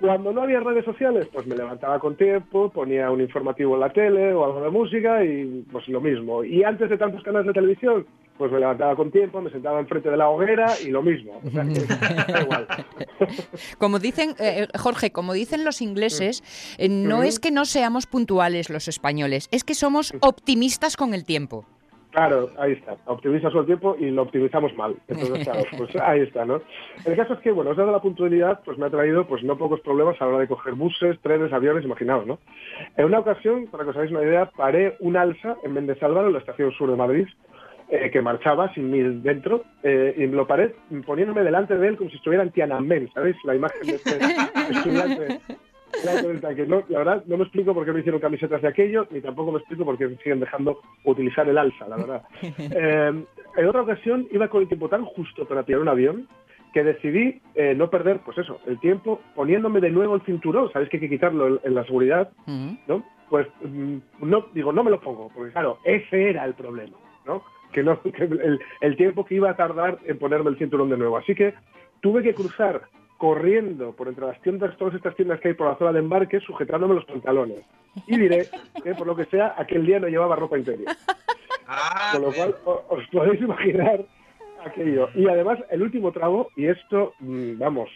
cuando 0.00 0.32
no 0.32 0.42
había 0.42 0.60
redes 0.60 0.84
sociales, 0.84 1.28
pues 1.32 1.46
me 1.46 1.56
levantaba 1.56 1.98
con 1.98 2.16
tiempo, 2.16 2.70
ponía 2.70 3.10
un 3.10 3.20
informativo 3.20 3.74
en 3.74 3.80
la 3.80 3.90
tele 3.90 4.32
o 4.32 4.44
algo 4.44 4.62
de 4.62 4.70
música 4.70 5.24
y 5.24 5.64
pues 5.70 5.88
lo 5.88 6.00
mismo. 6.00 6.44
Y 6.44 6.62
antes 6.62 6.88
de 6.88 6.98
tantos 6.98 7.22
canales 7.22 7.48
de 7.48 7.52
televisión, 7.52 8.06
pues 8.38 8.50
me 8.52 8.60
levantaba 8.60 8.94
con 8.96 9.10
tiempo, 9.10 9.42
me 9.42 9.50
sentaba 9.50 9.80
enfrente 9.80 10.10
de 10.10 10.16
la 10.16 10.28
hoguera 10.28 10.72
y 10.80 10.90
lo 10.90 11.02
mismo. 11.02 11.42
Como 13.78 13.98
dicen, 13.98 14.36
eh, 14.38 14.62
eh, 14.62 14.68
Jorge, 14.78 15.10
como 15.10 15.32
dicen 15.32 15.64
los 15.64 15.82
ingleses, 15.82 16.44
eh, 16.78 16.88
no 16.88 17.24
es 17.24 17.40
que 17.40 17.50
no 17.50 17.64
seamos 17.64 18.06
puntuales 18.06 18.70
los 18.70 18.86
españoles, 18.88 19.48
es 19.50 19.64
que 19.64 19.74
somos 19.74 20.14
optimistas 20.20 20.96
con 20.96 21.14
el 21.14 21.24
tiempo. 21.24 21.66
Claro, 22.10 22.50
ahí 22.58 22.72
está. 22.72 22.96
Optimiza 23.04 23.48
el 23.48 23.66
tiempo 23.66 23.94
y 23.98 24.10
lo 24.10 24.22
optimizamos 24.22 24.74
mal. 24.76 24.96
Entonces, 25.08 25.44
claro, 25.44 25.62
pues 25.76 25.94
ahí 25.96 26.20
está, 26.20 26.44
¿no? 26.44 26.62
El 27.04 27.16
caso 27.16 27.34
es 27.34 27.40
que, 27.40 27.52
bueno, 27.52 27.72
eso 27.72 27.84
de 27.84 27.92
la 27.92 28.00
puntualidad, 28.00 28.60
pues 28.64 28.78
me 28.78 28.86
ha 28.86 28.90
traído 28.90 29.26
pues 29.26 29.42
no 29.44 29.58
pocos 29.58 29.80
problemas 29.80 30.20
a 30.20 30.24
la 30.24 30.30
hora 30.30 30.38
de 30.40 30.48
coger 30.48 30.74
buses, 30.74 31.18
trenes, 31.20 31.52
aviones, 31.52 31.84
imaginaos, 31.84 32.26
¿no? 32.26 32.38
En 32.96 33.04
una 33.04 33.18
ocasión, 33.18 33.66
para 33.66 33.84
que 33.84 33.90
os 33.90 33.96
hagáis 33.96 34.10
una 34.10 34.22
idea, 34.22 34.50
paré 34.56 34.96
un 35.00 35.16
alza 35.16 35.56
en 35.62 35.74
Mendesálvaro, 35.74 36.28
en 36.28 36.32
la 36.32 36.38
estación 36.38 36.72
sur 36.72 36.90
de 36.90 36.96
Madrid, 36.96 37.26
eh, 37.90 38.10
que 38.10 38.22
marchaba 38.22 38.72
sin 38.74 38.90
mí 38.90 39.00
dentro, 39.22 39.64
eh, 39.82 40.14
y 40.16 40.26
lo 40.26 40.46
paré 40.46 40.74
poniéndome 41.06 41.42
delante 41.42 41.76
de 41.76 41.88
él 41.88 41.96
como 41.96 42.10
si 42.10 42.16
estuviera 42.16 42.42
en 42.42 42.50
Tiananmen, 42.50 43.10
¿sabéis? 43.14 43.36
La 43.44 43.54
imagen 43.54 43.86
de 43.86 43.94
este 43.94 44.18
estudiante 44.70 45.40
no, 46.66 46.82
la 46.88 46.98
verdad, 46.98 47.24
no 47.26 47.36
me 47.36 47.44
explico 47.44 47.74
por 47.74 47.84
qué 47.84 47.92
no 47.92 47.98
hicieron 47.98 48.20
camisetas 48.20 48.62
de 48.62 48.68
aquello, 48.68 49.06
ni 49.10 49.20
tampoco 49.20 49.52
me 49.52 49.58
explico 49.58 49.84
por 49.84 49.96
qué 49.96 50.08
siguen 50.22 50.40
dejando 50.40 50.80
utilizar 51.04 51.48
el 51.48 51.58
alza, 51.58 51.88
la 51.88 51.96
verdad. 51.96 52.22
Eh, 52.58 53.24
en 53.56 53.66
otra 53.66 53.82
ocasión 53.82 54.28
iba 54.30 54.48
con 54.48 54.62
el 54.62 54.68
tiempo 54.68 54.88
tan 54.88 55.04
justo 55.04 55.46
para 55.46 55.62
pillar 55.62 55.80
un 55.80 55.88
avión 55.88 56.28
que 56.72 56.84
decidí 56.84 57.40
eh, 57.54 57.74
no 57.74 57.88
perder, 57.88 58.20
pues 58.24 58.38
eso, 58.38 58.60
el 58.66 58.78
tiempo 58.78 59.20
poniéndome 59.34 59.80
de 59.80 59.90
nuevo 59.90 60.14
el 60.14 60.22
cinturón, 60.22 60.70
sabéis 60.72 60.90
que 60.90 60.98
hay 60.98 61.02
que 61.02 61.08
quitarlo 61.08 61.60
en, 61.64 61.74
la 61.74 61.84
seguridad, 61.84 62.30
¿no? 62.86 63.04
Pues 63.30 63.46
mm, 63.62 63.96
no, 64.20 64.46
digo, 64.52 64.72
no 64.72 64.84
me 64.84 64.90
lo 64.90 65.00
pongo, 65.00 65.30
porque 65.34 65.52
claro, 65.52 65.78
ese 65.84 66.30
era 66.30 66.44
el 66.44 66.54
problema, 66.54 66.96
¿no? 67.26 67.42
Que, 67.72 67.82
no, 67.82 68.00
el, 68.04 68.60
el 68.80 68.96
tiempo 68.96 69.24
que 69.24 69.36
iba 69.36 69.50
a 69.50 69.56
tardar 69.56 69.98
en 70.04 70.18
ponerme 70.18 70.50
el 70.50 70.58
cinturón 70.58 70.90
de 70.90 70.96
nuevo. 70.96 71.16
Así 71.18 71.34
que 71.34 71.54
tuve 72.00 72.22
que 72.22 72.34
cruzar 72.34 72.82
corriendo 73.18 73.92
por 73.92 74.08
entre 74.08 74.26
las 74.26 74.40
tiendas, 74.42 74.76
todas 74.78 74.94
estas 74.94 75.14
tiendas 75.16 75.40
que 75.40 75.48
hay 75.48 75.54
por 75.54 75.68
la 75.68 75.76
zona 75.76 75.92
de 75.92 75.98
embarque, 75.98 76.40
sujetándome 76.40 76.94
los 76.94 77.04
pantalones. 77.04 77.58
Y 78.06 78.16
diré 78.16 78.46
que, 78.82 78.94
por 78.94 79.06
lo 79.06 79.16
que 79.16 79.24
sea, 79.26 79.54
aquel 79.58 79.84
día 79.84 79.98
no 79.98 80.06
llevaba 80.06 80.36
ropa 80.36 80.56
interior. 80.56 80.88
Ah, 81.66 82.12
con 82.12 82.22
lo 82.22 82.32
cual, 82.32 82.56
os 82.64 83.06
podéis 83.08 83.40
imaginar 83.42 84.04
aquello. 84.64 85.08
Y 85.14 85.28
además, 85.28 85.58
el 85.70 85.82
último 85.82 86.12
tramo, 86.12 86.48
y 86.56 86.66
esto, 86.66 87.12
mm, 87.18 87.58
vamos, 87.58 87.90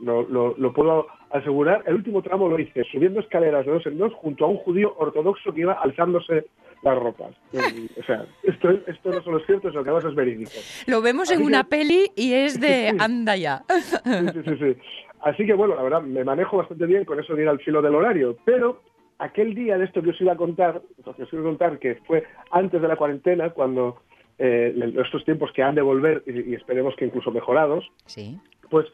mm, 0.00 0.32
lo, 0.32 0.54
lo, 0.56 0.72
puedo 0.72 1.06
asegurar, 1.30 1.82
el 1.86 1.96
último 1.96 2.22
tramo 2.22 2.48
lo 2.48 2.58
hice 2.58 2.84
subiendo 2.84 3.20
escaleras 3.20 3.66
de 3.66 3.72
dos 3.72 3.86
en 3.86 3.98
dos 3.98 4.12
junto 4.14 4.44
a 4.44 4.48
un 4.48 4.56
judío 4.58 4.94
ortodoxo 4.98 5.52
que 5.52 5.60
iba 5.60 5.74
alzándose 5.74 6.46
las 6.82 6.98
ropas. 6.98 7.34
O 7.52 8.02
sea, 8.04 8.24
esto, 8.42 8.70
esto 8.86 9.10
no 9.10 9.22
solo 9.22 9.38
es 9.38 9.46
cierto, 9.46 9.70
sino 9.70 9.84
que 9.84 9.90
además 9.90 10.10
es 10.10 10.14
verídico. 10.14 10.52
Lo 10.86 11.02
vemos 11.02 11.30
en 11.30 11.42
una 11.42 11.64
peli 11.64 12.10
y 12.16 12.32
es 12.32 12.58
de 12.58 12.94
anda 12.98 13.36
ya. 13.36 13.62
Sí, 14.04 14.40
sí, 14.44 14.56
sí, 14.58 14.76
Así 15.22 15.44
que 15.44 15.52
bueno, 15.52 15.74
la 15.74 15.82
verdad, 15.82 16.00
me 16.00 16.24
manejo 16.24 16.56
bastante 16.56 16.86
bien 16.86 17.04
con 17.04 17.20
eso 17.20 17.34
de 17.34 17.42
ir 17.42 17.48
al 17.48 17.60
filo 17.60 17.82
del 17.82 17.94
horario, 17.94 18.36
pero 18.44 18.80
aquel 19.18 19.54
día 19.54 19.76
de 19.76 19.84
esto 19.84 20.02
que 20.02 20.10
os 20.10 20.20
iba 20.20 20.32
a 20.32 20.36
contar, 20.36 20.80
que 21.16 21.22
os 21.22 21.32
iba 21.32 21.42
a 21.42 21.44
contar 21.44 21.78
que 21.78 21.96
fue 22.06 22.24
antes 22.50 22.80
de 22.80 22.88
la 22.88 22.96
cuarentena, 22.96 23.50
cuando 23.50 24.00
eh, 24.38 24.74
estos 25.04 25.24
tiempos 25.24 25.52
que 25.52 25.62
han 25.62 25.74
de 25.74 25.82
volver 25.82 26.22
y, 26.26 26.54
esperemos 26.54 26.96
que 26.96 27.04
incluso 27.04 27.30
mejorados, 27.30 27.84
sí. 28.06 28.38
pues 28.70 28.86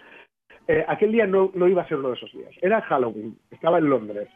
eh, 0.68 0.84
aquel 0.88 1.12
día 1.12 1.26
no, 1.26 1.50
no 1.54 1.68
iba 1.68 1.82
a 1.82 1.88
ser 1.88 1.98
uno 1.98 2.08
de 2.10 2.16
esos 2.16 2.32
días. 2.32 2.52
Era 2.60 2.80
Halloween, 2.82 3.38
estaba 3.50 3.78
en 3.78 3.88
Londres. 3.88 4.28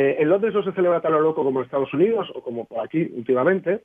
Eh, 0.00 0.16
en 0.18 0.30
Londres 0.30 0.54
no 0.54 0.62
se 0.62 0.72
celebra 0.72 1.02
tan 1.02 1.12
loco 1.12 1.44
como 1.44 1.60
en 1.60 1.66
Estados 1.66 1.92
Unidos 1.92 2.32
o 2.34 2.40
como 2.40 2.64
por 2.64 2.82
aquí 2.82 3.12
últimamente. 3.14 3.82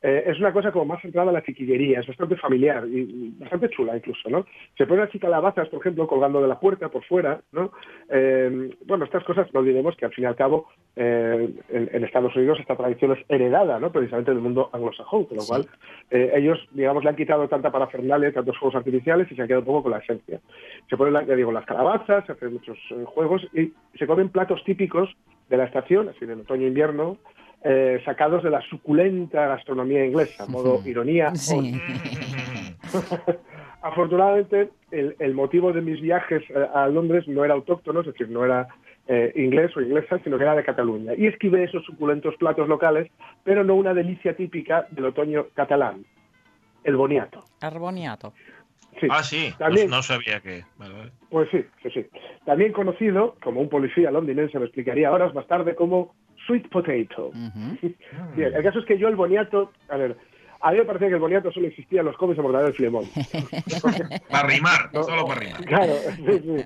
Eh, 0.00 0.24
es 0.26 0.38
una 0.38 0.54
cosa 0.54 0.72
como 0.72 0.86
más 0.86 1.02
centrada 1.02 1.28
en 1.28 1.34
la 1.34 1.42
chiquillería, 1.42 2.00
es 2.00 2.06
bastante 2.06 2.36
familiar 2.36 2.86
y, 2.88 3.34
bastante 3.38 3.68
chula 3.68 3.94
incluso, 3.94 4.30
¿no? 4.30 4.46
Se 4.78 4.86
ponen 4.86 5.04
así 5.04 5.18
calabazas, 5.18 5.68
por 5.68 5.80
ejemplo, 5.80 6.06
colgando 6.06 6.40
de 6.40 6.48
la 6.48 6.58
puerta 6.58 6.88
por 6.88 7.04
fuera, 7.04 7.42
¿no? 7.52 7.72
Eh, 8.08 8.74
bueno, 8.86 9.04
estas 9.04 9.22
cosas 9.24 9.52
no 9.52 9.60
olvidemos 9.60 9.94
que 9.96 10.06
al 10.06 10.14
fin 10.14 10.24
y 10.24 10.28
al 10.28 10.34
cabo 10.34 10.66
en, 10.96 11.60
Estados 12.04 12.34
Unidos 12.34 12.58
esta 12.58 12.76
tradición 12.76 13.12
es 13.12 13.24
heredada, 13.28 13.78
¿no? 13.78 13.92
Precisamente 13.92 14.30
del 14.30 14.40
mundo 14.40 14.70
anglosajón, 14.72 15.26
con 15.26 15.36
lo 15.36 15.44
cual 15.44 15.66
ellos, 16.10 16.58
digamos, 16.72 17.04
le 17.04 17.10
han 17.10 17.16
quitado 17.16 17.46
tanta 17.48 17.70
parafernalia, 17.70 18.32
tantos 18.32 18.56
juegos 18.56 18.76
artificiales 18.76 19.30
y 19.30 19.36
se 19.36 19.42
han 19.42 19.46
quedado 19.46 19.60
un 19.60 19.66
poco 19.66 19.82
con 19.82 19.92
la 19.92 19.98
esencia. 19.98 20.40
Se 20.88 20.96
ponen, 20.96 21.26
ya 21.26 21.34
digo, 21.34 21.52
las 21.52 21.66
calabazas, 21.66 22.24
se 22.24 22.32
hacen 22.32 22.54
muchos 22.54 22.78
juegos 23.04 23.46
y 23.52 23.74
se 23.98 24.06
comen 24.06 24.30
platos 24.30 24.64
típicos 24.64 25.14
de 25.50 25.56
la 25.56 25.64
estación, 25.64 26.08
así 26.08 26.24
en 26.24 26.40
otoño-invierno, 26.40 27.18
eh, 27.62 28.00
sacados 28.04 28.42
de 28.42 28.48
la 28.50 28.62
suculenta 28.62 29.46
gastronomía 29.48 30.06
inglesa, 30.06 30.46
modo 30.46 30.80
ironía. 30.86 31.32
Afortunadamente, 33.82 34.70
el, 34.90 35.34
motivo 35.34 35.72
de 35.72 35.80
mis 35.80 36.00
viajes 36.00 36.42
a 36.74 36.86
Londres 36.88 37.26
no 37.28 37.44
era 37.44 37.54
autóctono, 37.54 38.00
es 38.00 38.06
decir, 38.06 38.28
no 38.28 38.44
era 38.44 38.68
eh, 39.08 39.32
inglés 39.36 39.74
o 39.76 39.80
inglesa, 39.80 40.18
sino 40.22 40.36
que 40.36 40.44
era 40.44 40.54
de 40.54 40.64
Cataluña. 40.64 41.14
Y 41.16 41.26
esquivé 41.26 41.64
esos 41.64 41.84
suculentos 41.84 42.36
platos 42.36 42.68
locales, 42.68 43.10
pero 43.42 43.64
no 43.64 43.74
una 43.74 43.94
delicia 43.94 44.36
típica 44.36 44.86
del 44.90 45.06
otoño 45.06 45.46
catalán, 45.54 46.04
el 46.84 46.96
boniato. 46.96 47.44
El 47.62 47.78
boniato. 47.78 48.34
Ah, 49.08 49.22
sí, 49.22 49.54
También, 49.58 49.88
no, 49.88 50.02
sabía 50.02 50.40
que. 50.40 50.64
Pues 51.30 51.48
sí, 51.50 51.64
sí, 51.82 51.90
sí. 51.90 52.06
También 52.44 52.72
conocido 52.72 53.36
como 53.42 53.60
un 53.60 53.68
policía 53.68 54.10
londinense, 54.10 54.58
me 54.58 54.66
explicaría 54.66 55.10
horas 55.10 55.34
más 55.34 55.46
tarde 55.46 55.74
como 55.74 56.14
sweet 56.46 56.68
potato. 56.68 57.30
Bien, 58.36 58.54
el 58.54 58.62
caso 58.62 58.80
es 58.80 58.84
que 58.86 58.98
yo 58.98 59.08
el 59.08 59.16
boniato, 59.16 59.72
a 59.88 59.96
ver, 59.96 60.16
a 60.60 60.72
mí 60.72 60.78
me 60.78 60.84
parecía 60.84 61.08
que 61.08 61.14
el 61.14 61.20
boniato 61.20 61.50
solo 61.52 61.68
existía 61.68 62.00
en 62.00 62.06
los 62.06 62.16
cómics 62.16 62.36
de 62.36 62.42
Mortadelo 62.42 62.68
del 62.68 62.76
Filemón. 62.76 63.04
para 64.30 64.48
rimar, 64.48 64.90
solo 64.92 65.26
para 65.26 65.40
rimar. 65.40 65.64
Claro, 65.64 65.94
sí, 66.16 66.40
sí. 66.44 66.64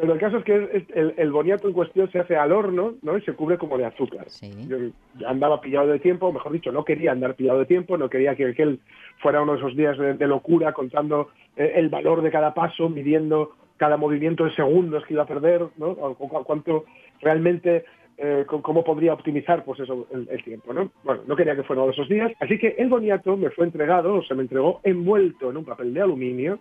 Pero 0.00 0.14
el 0.14 0.18
caso 0.18 0.38
es 0.38 0.44
que 0.44 0.86
el, 0.94 1.30
boniato 1.30 1.68
en 1.68 1.74
cuestión 1.74 2.10
se 2.10 2.20
hace 2.20 2.34
al 2.34 2.52
horno 2.52 2.94
¿no? 3.02 3.18
y 3.18 3.22
se 3.22 3.34
cubre 3.34 3.58
como 3.58 3.76
de 3.76 3.84
azúcar. 3.84 4.28
Yo 4.66 4.78
andaba 5.26 5.60
pillado 5.60 5.88
de 5.88 5.98
tiempo, 5.98 6.32
mejor 6.32 6.52
dicho, 6.52 6.72
no 6.72 6.86
quería 6.86 7.12
andar 7.12 7.34
pillado 7.34 7.58
de 7.58 7.66
tiempo, 7.66 7.98
no 7.98 8.08
quería 8.08 8.34
que 8.34 8.46
aquel 8.46 8.80
fuera 9.18 9.42
uno 9.42 9.52
de 9.52 9.58
esos 9.58 9.76
días 9.76 9.98
de, 9.98 10.26
locura 10.26 10.72
contando 10.72 11.28
eh, 11.54 11.72
el 11.74 11.90
valor 11.90 12.22
de 12.22 12.30
cada 12.30 12.54
paso, 12.54 12.88
midiendo 12.88 13.52
cada 13.76 13.98
movimiento 13.98 14.44
de 14.44 14.54
segundos 14.54 15.04
que 15.04 15.14
iba 15.14 15.24
a 15.24 15.26
perder, 15.26 15.66
¿no? 15.76 15.94
cuánto 16.16 16.86
realmente, 17.20 17.84
eh, 18.16 18.46
cómo 18.46 18.82
podría 18.82 19.12
optimizar 19.12 19.64
pues 19.64 19.80
eso, 19.80 20.06
el, 20.12 20.42
tiempo. 20.44 20.72
¿no? 20.72 20.90
Bueno, 21.04 21.22
no 21.26 21.36
quería 21.36 21.56
que 21.56 21.62
fuera 21.62 21.82
uno 21.82 21.90
de 21.90 21.94
esos 21.94 22.08
días, 22.08 22.32
así 22.40 22.58
que 22.58 22.74
el 22.78 22.88
boniato 22.88 23.36
me 23.36 23.50
fue 23.50 23.66
entregado, 23.66 24.14
o 24.14 24.22
se 24.22 24.34
me 24.34 24.42
entregó 24.42 24.80
envuelto 24.82 25.50
en 25.50 25.58
un 25.58 25.64
papel 25.66 25.92
de 25.92 26.00
aluminio 26.00 26.58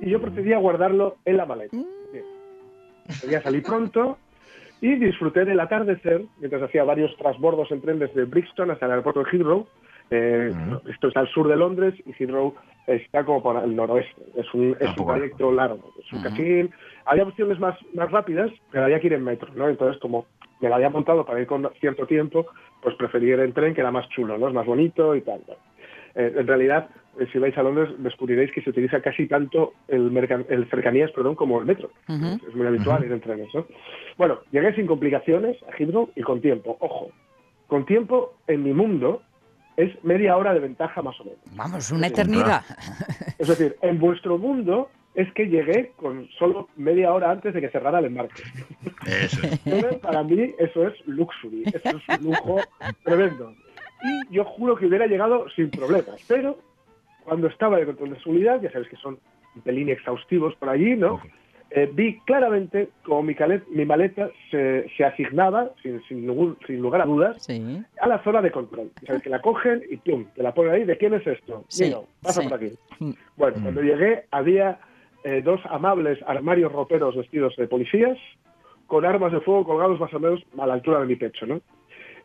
y 0.00 0.10
yo 0.10 0.20
procedí 0.20 0.52
a 0.52 0.58
guardarlo 0.58 1.16
en 1.24 1.36
la 1.36 1.46
maleta. 1.46 1.76
Quería 3.20 3.42
salir 3.42 3.62
pronto 3.62 4.18
y 4.80 4.96
disfruté 4.96 5.44
del 5.44 5.60
atardecer 5.60 6.24
mientras 6.38 6.62
hacía 6.62 6.84
varios 6.84 7.16
transbordos 7.16 7.70
en 7.70 7.80
tren 7.80 7.98
desde 7.98 8.24
Brixton 8.24 8.70
hasta 8.70 8.86
el 8.86 8.92
aeropuerto 8.92 9.22
de 9.22 9.30
Heathrow. 9.30 9.66
Eh, 10.10 10.52
esto 10.90 11.08
está 11.08 11.20
al 11.20 11.28
sur 11.28 11.48
de 11.48 11.56
Londres 11.56 11.94
y 12.04 12.12
Heathrow 12.12 12.54
está 12.86 13.24
como 13.24 13.42
por 13.42 13.62
el 13.62 13.74
noroeste. 13.74 14.22
Es 14.36 14.52
un, 14.52 14.76
es 14.78 14.96
un 14.98 15.06
trayecto 15.06 15.52
largo. 15.52 15.92
Es 15.98 16.12
un 16.12 16.26
uh 16.26 16.68
había 17.06 17.24
opciones 17.24 17.58
más, 17.58 17.76
más 17.92 18.10
rápidas, 18.10 18.50
pero 18.70 18.84
había 18.84 18.98
que 18.98 19.08
ir 19.08 19.12
en 19.12 19.24
metro, 19.24 19.50
¿no? 19.54 19.68
Entonces, 19.68 20.00
como 20.00 20.26
me 20.60 20.68
lo 20.70 20.74
había 20.74 20.88
montado 20.88 21.24
para 21.24 21.40
ir 21.40 21.46
con 21.46 21.68
cierto 21.78 22.06
tiempo, 22.06 22.46
pues 22.82 22.94
preferí 22.96 23.30
ir 23.30 23.40
en 23.40 23.52
tren, 23.52 23.74
que 23.74 23.82
era 23.82 23.90
más 23.90 24.08
chulo, 24.08 24.38
¿no? 24.38 24.48
Es 24.48 24.54
más 24.54 24.64
bonito 24.64 25.14
y 25.14 25.20
tal. 25.20 25.40
Eh, 26.14 26.32
en 26.36 26.46
realidad, 26.46 26.88
si 27.32 27.38
vais 27.38 27.56
a 27.56 27.62
Londres, 27.62 27.90
descubriréis 27.98 28.52
que 28.52 28.62
se 28.62 28.70
utiliza 28.70 29.00
casi 29.00 29.26
tanto 29.26 29.74
el, 29.88 30.16
el 30.48 30.70
cercanías 30.70 31.10
perdón, 31.12 31.34
como 31.34 31.58
el 31.60 31.66
metro. 31.66 31.90
Es 32.08 32.54
muy 32.54 32.66
habitual 32.66 33.04
ir 33.04 33.12
en 33.12 33.20
trenes. 33.20 33.48
¿no? 33.54 33.66
Bueno, 34.16 34.38
llegué 34.50 34.74
sin 34.74 34.86
complicaciones 34.86 35.56
a 35.64 35.76
Heathrow 35.76 36.10
y 36.14 36.22
con 36.22 36.40
tiempo. 36.40 36.76
Ojo, 36.80 37.10
con 37.66 37.86
tiempo 37.86 38.34
en 38.46 38.62
mi 38.62 38.72
mundo 38.72 39.22
es 39.76 39.92
media 40.04 40.36
hora 40.36 40.54
de 40.54 40.60
ventaja 40.60 41.02
más 41.02 41.18
o 41.20 41.24
menos. 41.24 41.40
Vamos, 41.54 41.90
una 41.90 42.06
eternidad. 42.06 42.62
Es 43.38 43.48
decir, 43.48 43.76
en 43.82 43.98
vuestro 43.98 44.38
mundo 44.38 44.88
es 45.14 45.30
que 45.32 45.46
llegué 45.46 45.92
con 45.96 46.28
solo 46.38 46.68
media 46.76 47.12
hora 47.12 47.32
antes 47.32 47.52
de 47.52 47.60
que 47.60 47.68
cerrara 47.68 47.98
el 47.98 48.06
embarque. 48.06 48.42
Eso. 49.06 49.40
Entonces, 49.64 49.98
para 49.98 50.22
mí 50.22 50.54
eso 50.58 50.86
es 50.86 50.94
luxury, 51.06 51.64
eso 51.66 51.96
es 51.96 52.18
un 52.20 52.24
lujo 52.30 52.60
tremendo 53.02 53.52
y 54.04 54.34
yo 54.34 54.44
juro 54.44 54.76
que 54.76 54.86
hubiera 54.86 55.06
llegado 55.06 55.46
sin 55.56 55.70
problemas. 55.70 56.22
Pero 56.28 56.58
cuando 57.24 57.48
estaba 57.48 57.78
de 57.78 57.86
control 57.86 58.10
de 58.10 58.20
seguridad, 58.20 58.60
ya 58.60 58.70
sabes 58.70 58.88
que 58.88 58.96
son 58.96 59.18
un 59.54 59.62
pelín 59.62 59.88
exhaustivos 59.88 60.54
por 60.56 60.68
allí, 60.68 60.96
¿no? 60.96 61.20
Eh, 61.70 61.90
vi 61.92 62.20
claramente 62.20 62.90
como 63.02 63.24
mi, 63.24 63.34
mi 63.70 63.84
maleta 63.84 64.30
se, 64.50 64.88
se 64.96 65.04
asignaba, 65.04 65.70
sin, 65.82 66.00
sin, 66.04 66.24
lugar 66.80 67.00
a 67.00 67.04
dudas, 67.04 67.48
a 68.00 68.06
la 68.06 68.22
zona 68.22 68.40
de 68.42 68.52
control. 68.52 68.90
Sabes 69.04 69.22
que 69.22 69.30
la 69.30 69.40
cogen 69.40 69.82
y 69.90 69.96
¡pum! 69.96 70.26
Te 70.36 70.42
la 70.44 70.54
ponen 70.54 70.72
ahí. 70.72 70.84
¿De 70.84 70.96
quién 70.96 71.14
es 71.14 71.26
esto? 71.26 71.64
Sí, 71.66 71.86
Mira, 71.86 71.98
pasa 72.22 72.42
por 72.42 72.54
aquí. 72.54 72.72
Mm. 73.00 73.10
Bueno, 73.36 73.56
cuando 73.60 73.82
llegué 73.82 74.24
había 74.30 74.78
eh, 75.24 75.42
dos 75.42 75.60
amables 75.68 76.20
armarios 76.28 76.70
roperos 76.70 77.16
vestidos 77.16 77.56
de 77.56 77.66
policías 77.66 78.18
con 78.86 79.04
armas 79.04 79.32
de 79.32 79.40
fuego 79.40 79.64
colgados 79.64 79.98
más 79.98 80.14
o 80.14 80.20
menos 80.20 80.44
a 80.56 80.66
la 80.66 80.74
altura 80.74 81.00
de 81.00 81.06
mi 81.06 81.16
pecho, 81.16 81.44
¿no? 81.44 81.60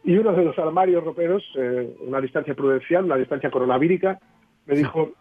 Y 0.04 0.16
uno 0.18 0.32
de 0.32 0.46
los 0.46 0.60
armarios 0.60 1.04
roperos, 1.04 1.44
eh, 1.56 1.90
una 2.02 2.22
distancia 2.22 2.54
prudencial, 2.54 3.06
una 3.06 3.16
distancia 3.16 3.50
coronavírica, 3.50 4.20
me 4.70 4.76
dijo 4.76 5.12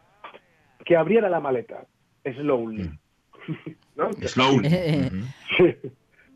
que 0.84 0.96
abriera 0.96 1.28
la 1.28 1.40
maleta, 1.40 1.86
slowly. 2.24 2.84
Mm. 2.84 2.98
¿No? 3.96 4.12
Slowly. 4.12 4.68
sí. 5.56 5.74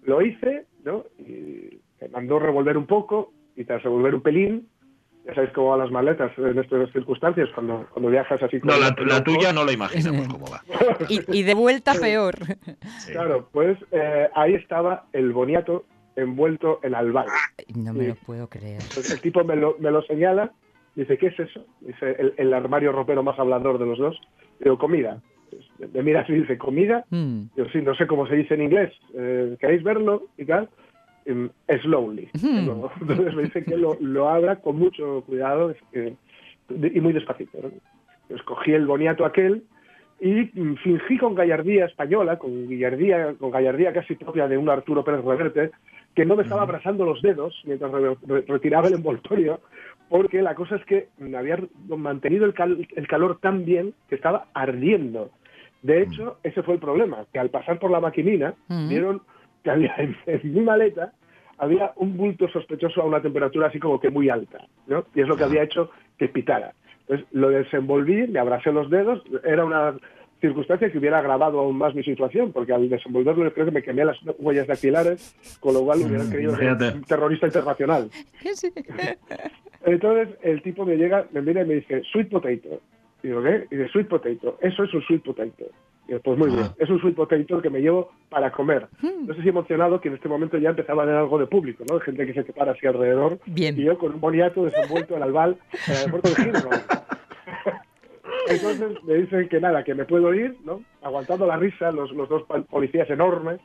Lo 0.04 0.22
hice, 0.22 0.66
¿no? 0.84 1.04
Y 1.18 1.78
me 2.00 2.08
mandó 2.10 2.38
revolver 2.38 2.76
un 2.76 2.86
poco, 2.86 3.32
y 3.54 3.64
tras 3.64 3.82
revolver 3.82 4.14
un 4.14 4.22
pelín, 4.22 4.68
ya 5.26 5.34
sabéis 5.34 5.52
cómo 5.52 5.70
van 5.70 5.80
las 5.80 5.90
maletas 5.90 6.36
en 6.36 6.58
estas 6.58 6.90
circunstancias 6.92 7.48
cuando, 7.54 7.86
cuando 7.92 8.10
viajas 8.10 8.42
así. 8.42 8.58
No, 8.64 8.76
la, 8.78 8.96
la 9.06 9.22
tuya 9.22 9.52
no 9.52 9.64
la 9.64 9.72
imaginamos 9.72 10.26
cómo 10.32 10.46
va. 10.50 10.62
Y, 11.08 11.20
y 11.38 11.42
de 11.42 11.54
vuelta 11.54 11.94
peor. 11.94 12.34
Sí. 12.98 13.12
Claro, 13.12 13.48
pues 13.52 13.78
eh, 13.92 14.28
ahí 14.34 14.54
estaba 14.54 15.06
el 15.12 15.32
boniato 15.32 15.84
envuelto 16.16 16.80
en 16.82 16.94
albal. 16.94 17.26
No 17.74 17.92
me 17.92 18.08
lo 18.08 18.14
puedo 18.16 18.48
creer. 18.48 18.82
Entonces, 18.82 19.12
el 19.12 19.20
tipo 19.20 19.44
me 19.44 19.54
lo, 19.54 19.76
me 19.78 19.90
lo 19.90 20.02
señala, 20.02 20.52
dice, 20.94 21.18
¿qué 21.18 21.28
es 21.28 21.40
eso? 21.40 21.64
Dice, 21.80 22.16
el, 22.18 22.34
el 22.36 22.54
armario 22.54 22.92
ropero 22.92 23.22
más 23.22 23.38
hablador 23.38 23.78
de 23.78 23.86
los 23.86 23.98
dos. 23.98 24.20
Digo, 24.60 24.78
comida. 24.78 25.20
Entonces, 25.50 25.94
Me 25.94 26.02
mira 26.02 26.20
así 26.20 26.32
y 26.32 26.40
dice, 26.40 26.56
¿comida? 26.58 27.04
Mm. 27.10 27.42
Digo, 27.56 27.68
sí, 27.72 27.82
no 27.82 27.94
sé 27.94 28.06
cómo 28.06 28.26
se 28.26 28.36
dice 28.36 28.54
en 28.54 28.62
inglés. 28.62 28.92
Eh, 29.14 29.56
¿Queréis 29.60 29.82
verlo? 29.82 30.24
Y 30.38 30.44
tal. 30.44 30.68
Em, 31.24 31.50
slowly. 31.82 32.28
Hmm. 32.42 32.70
Entonces 33.00 33.34
me 33.34 33.42
dice 33.44 33.62
que 33.64 33.76
lo, 33.76 33.96
lo 34.00 34.28
abra 34.28 34.56
con 34.56 34.76
mucho 34.76 35.22
cuidado 35.26 35.70
es 35.70 35.76
que- 35.92 36.14
y 36.70 37.00
muy 37.00 37.12
despacito. 37.12 37.58
¿no? 37.62 37.68
Entonces 38.22 38.46
cogí 38.46 38.72
el 38.72 38.86
boniato 38.86 39.24
aquel 39.24 39.62
y 40.20 40.50
mm, 40.54 40.76
fingí 40.82 41.18
con 41.18 41.34
gallardía 41.34 41.84
española, 41.86 42.38
con 42.38 42.68
gallardía, 42.68 43.34
con 43.38 43.50
gallardía 43.50 43.92
casi 43.92 44.14
propia 44.14 44.48
de 44.48 44.56
un 44.56 44.68
Arturo 44.68 45.04
Pérez 45.04 45.22
Reverte, 45.24 45.70
que 46.14 46.24
no 46.24 46.34
me 46.36 46.42
estaba 46.44 46.62
abrazando 46.62 47.04
los 47.04 47.20
dedos 47.22 47.60
mientras 47.66 47.90
re- 47.92 48.16
re- 48.26 48.44
retiraba 48.46 48.88
el 48.88 48.94
envoltorio, 48.94 49.60
porque 50.12 50.42
la 50.42 50.54
cosa 50.54 50.76
es 50.76 50.84
que 50.84 51.08
me 51.16 51.38
había 51.38 51.58
mantenido 51.88 52.44
el, 52.44 52.52
cal- 52.52 52.86
el 52.94 53.06
calor 53.08 53.38
tan 53.40 53.64
bien 53.64 53.94
que 54.10 54.14
estaba 54.14 54.44
ardiendo. 54.52 55.30
De 55.80 56.02
hecho, 56.02 56.36
ese 56.42 56.62
fue 56.62 56.74
el 56.74 56.80
problema, 56.80 57.24
que 57.32 57.38
al 57.38 57.48
pasar 57.48 57.78
por 57.78 57.90
la 57.90 57.98
maquinina, 57.98 58.52
Mm. 58.68 58.88
vieron 58.88 59.22
que 59.64 59.70
había 59.70 59.94
en, 60.04 60.14
en 60.26 60.40
mi 60.54 60.60
maleta 60.60 61.12
había 61.56 61.92
un 61.96 62.16
bulto 62.18 62.46
sospechoso 62.48 63.00
a 63.00 63.06
una 63.06 63.22
temperatura 63.22 63.68
así 63.68 63.78
como 63.78 63.98
que 63.98 64.10
muy 64.10 64.28
alta, 64.28 64.58
¿no? 64.86 65.04
Y 65.14 65.22
es 65.22 65.28
lo 65.28 65.36
que 65.38 65.44
había 65.44 65.62
hecho 65.62 65.90
que 66.18 66.28
pitara. 66.28 66.74
Entonces 67.00 67.26
lo 67.32 67.48
desenvolví, 67.48 68.26
me 68.28 68.38
abracé 68.38 68.70
los 68.70 68.90
dedos, 68.90 69.22
era 69.44 69.64
una 69.64 69.94
circunstancia 70.42 70.92
que 70.92 70.98
hubiera 70.98 71.18
agravado 71.20 71.58
aún 71.60 71.78
más 71.78 71.94
mi 71.94 72.02
situación, 72.02 72.52
porque 72.52 72.74
al 72.74 72.86
desenvolverlo 72.90 73.50
creo 73.54 73.64
que 73.64 73.72
me 73.72 73.82
quemé 73.82 74.04
las 74.04 74.18
huellas 74.38 74.66
dactilares, 74.66 75.34
con 75.60 75.72
lo 75.72 75.82
cual 75.84 76.00
hubieran 76.00 76.28
creído 76.28 76.54
que 76.58 76.64
era 76.66 76.76
un 76.94 77.04
terrorista 77.04 77.46
internacional. 77.46 78.10
Sí. 78.54 78.70
Entonces 79.84 80.28
el 80.42 80.62
tipo 80.62 80.84
me 80.84 80.96
llega, 80.96 81.26
me 81.32 81.40
mira 81.42 81.62
y 81.62 81.66
me 81.66 81.74
dice, 81.74 82.02
sweet 82.12 82.28
potato. 82.28 82.80
Y 83.22 83.28
digo, 83.28 83.42
¿qué? 83.42 83.66
Y 83.70 83.76
dice, 83.76 83.88
sweet 83.90 84.08
potato. 84.08 84.58
Eso 84.60 84.84
es 84.84 84.92
un 84.94 85.02
sweet 85.02 85.22
potato. 85.22 85.64
Y 86.06 86.08
digo, 86.08 86.20
pues 86.22 86.38
muy 86.38 86.50
bien, 86.50 86.64
Ah. 86.64 86.74
es 86.78 86.90
un 86.90 87.00
sweet 87.00 87.14
potato 87.14 87.62
que 87.62 87.70
me 87.70 87.80
llevo 87.80 88.10
para 88.28 88.50
comer. 88.52 88.86
No 89.02 89.34
sé 89.34 89.42
si 89.42 89.48
emocionado 89.48 90.00
que 90.00 90.08
en 90.08 90.14
este 90.14 90.28
momento 90.28 90.58
ya 90.58 90.70
empezaba 90.70 91.02
a 91.02 91.04
haber 91.04 91.16
algo 91.16 91.38
de 91.38 91.46
público, 91.46 91.84
¿no? 91.88 91.98
De 91.98 92.04
gente 92.04 92.26
que 92.26 92.34
se 92.34 92.42
separa 92.44 92.72
así 92.72 92.86
alrededor. 92.86 93.38
Bien. 93.46 93.78
Y 93.78 93.84
yo 93.84 93.96
con 93.98 94.12
un 94.14 94.20
boniato 94.20 94.64
desenvuelto 94.64 95.16
en 95.16 95.22
albal 95.22 95.56
en 95.86 95.92
el 95.92 95.98
aeropuerto 95.98 96.28
de 96.30 96.42
Heathrow. 96.42 96.70
Entonces 98.48 99.02
me 99.04 99.14
dicen 99.14 99.48
que 99.48 99.60
nada, 99.60 99.84
que 99.84 99.94
me 99.94 100.04
puedo 100.04 100.32
ir, 100.34 100.56
¿no? 100.64 100.82
Aguantando 101.02 101.46
la 101.46 101.56
risa, 101.56 101.92
los, 101.92 102.10
los 102.12 102.28
dos 102.28 102.42
policías 102.70 103.08
enormes. 103.10 103.60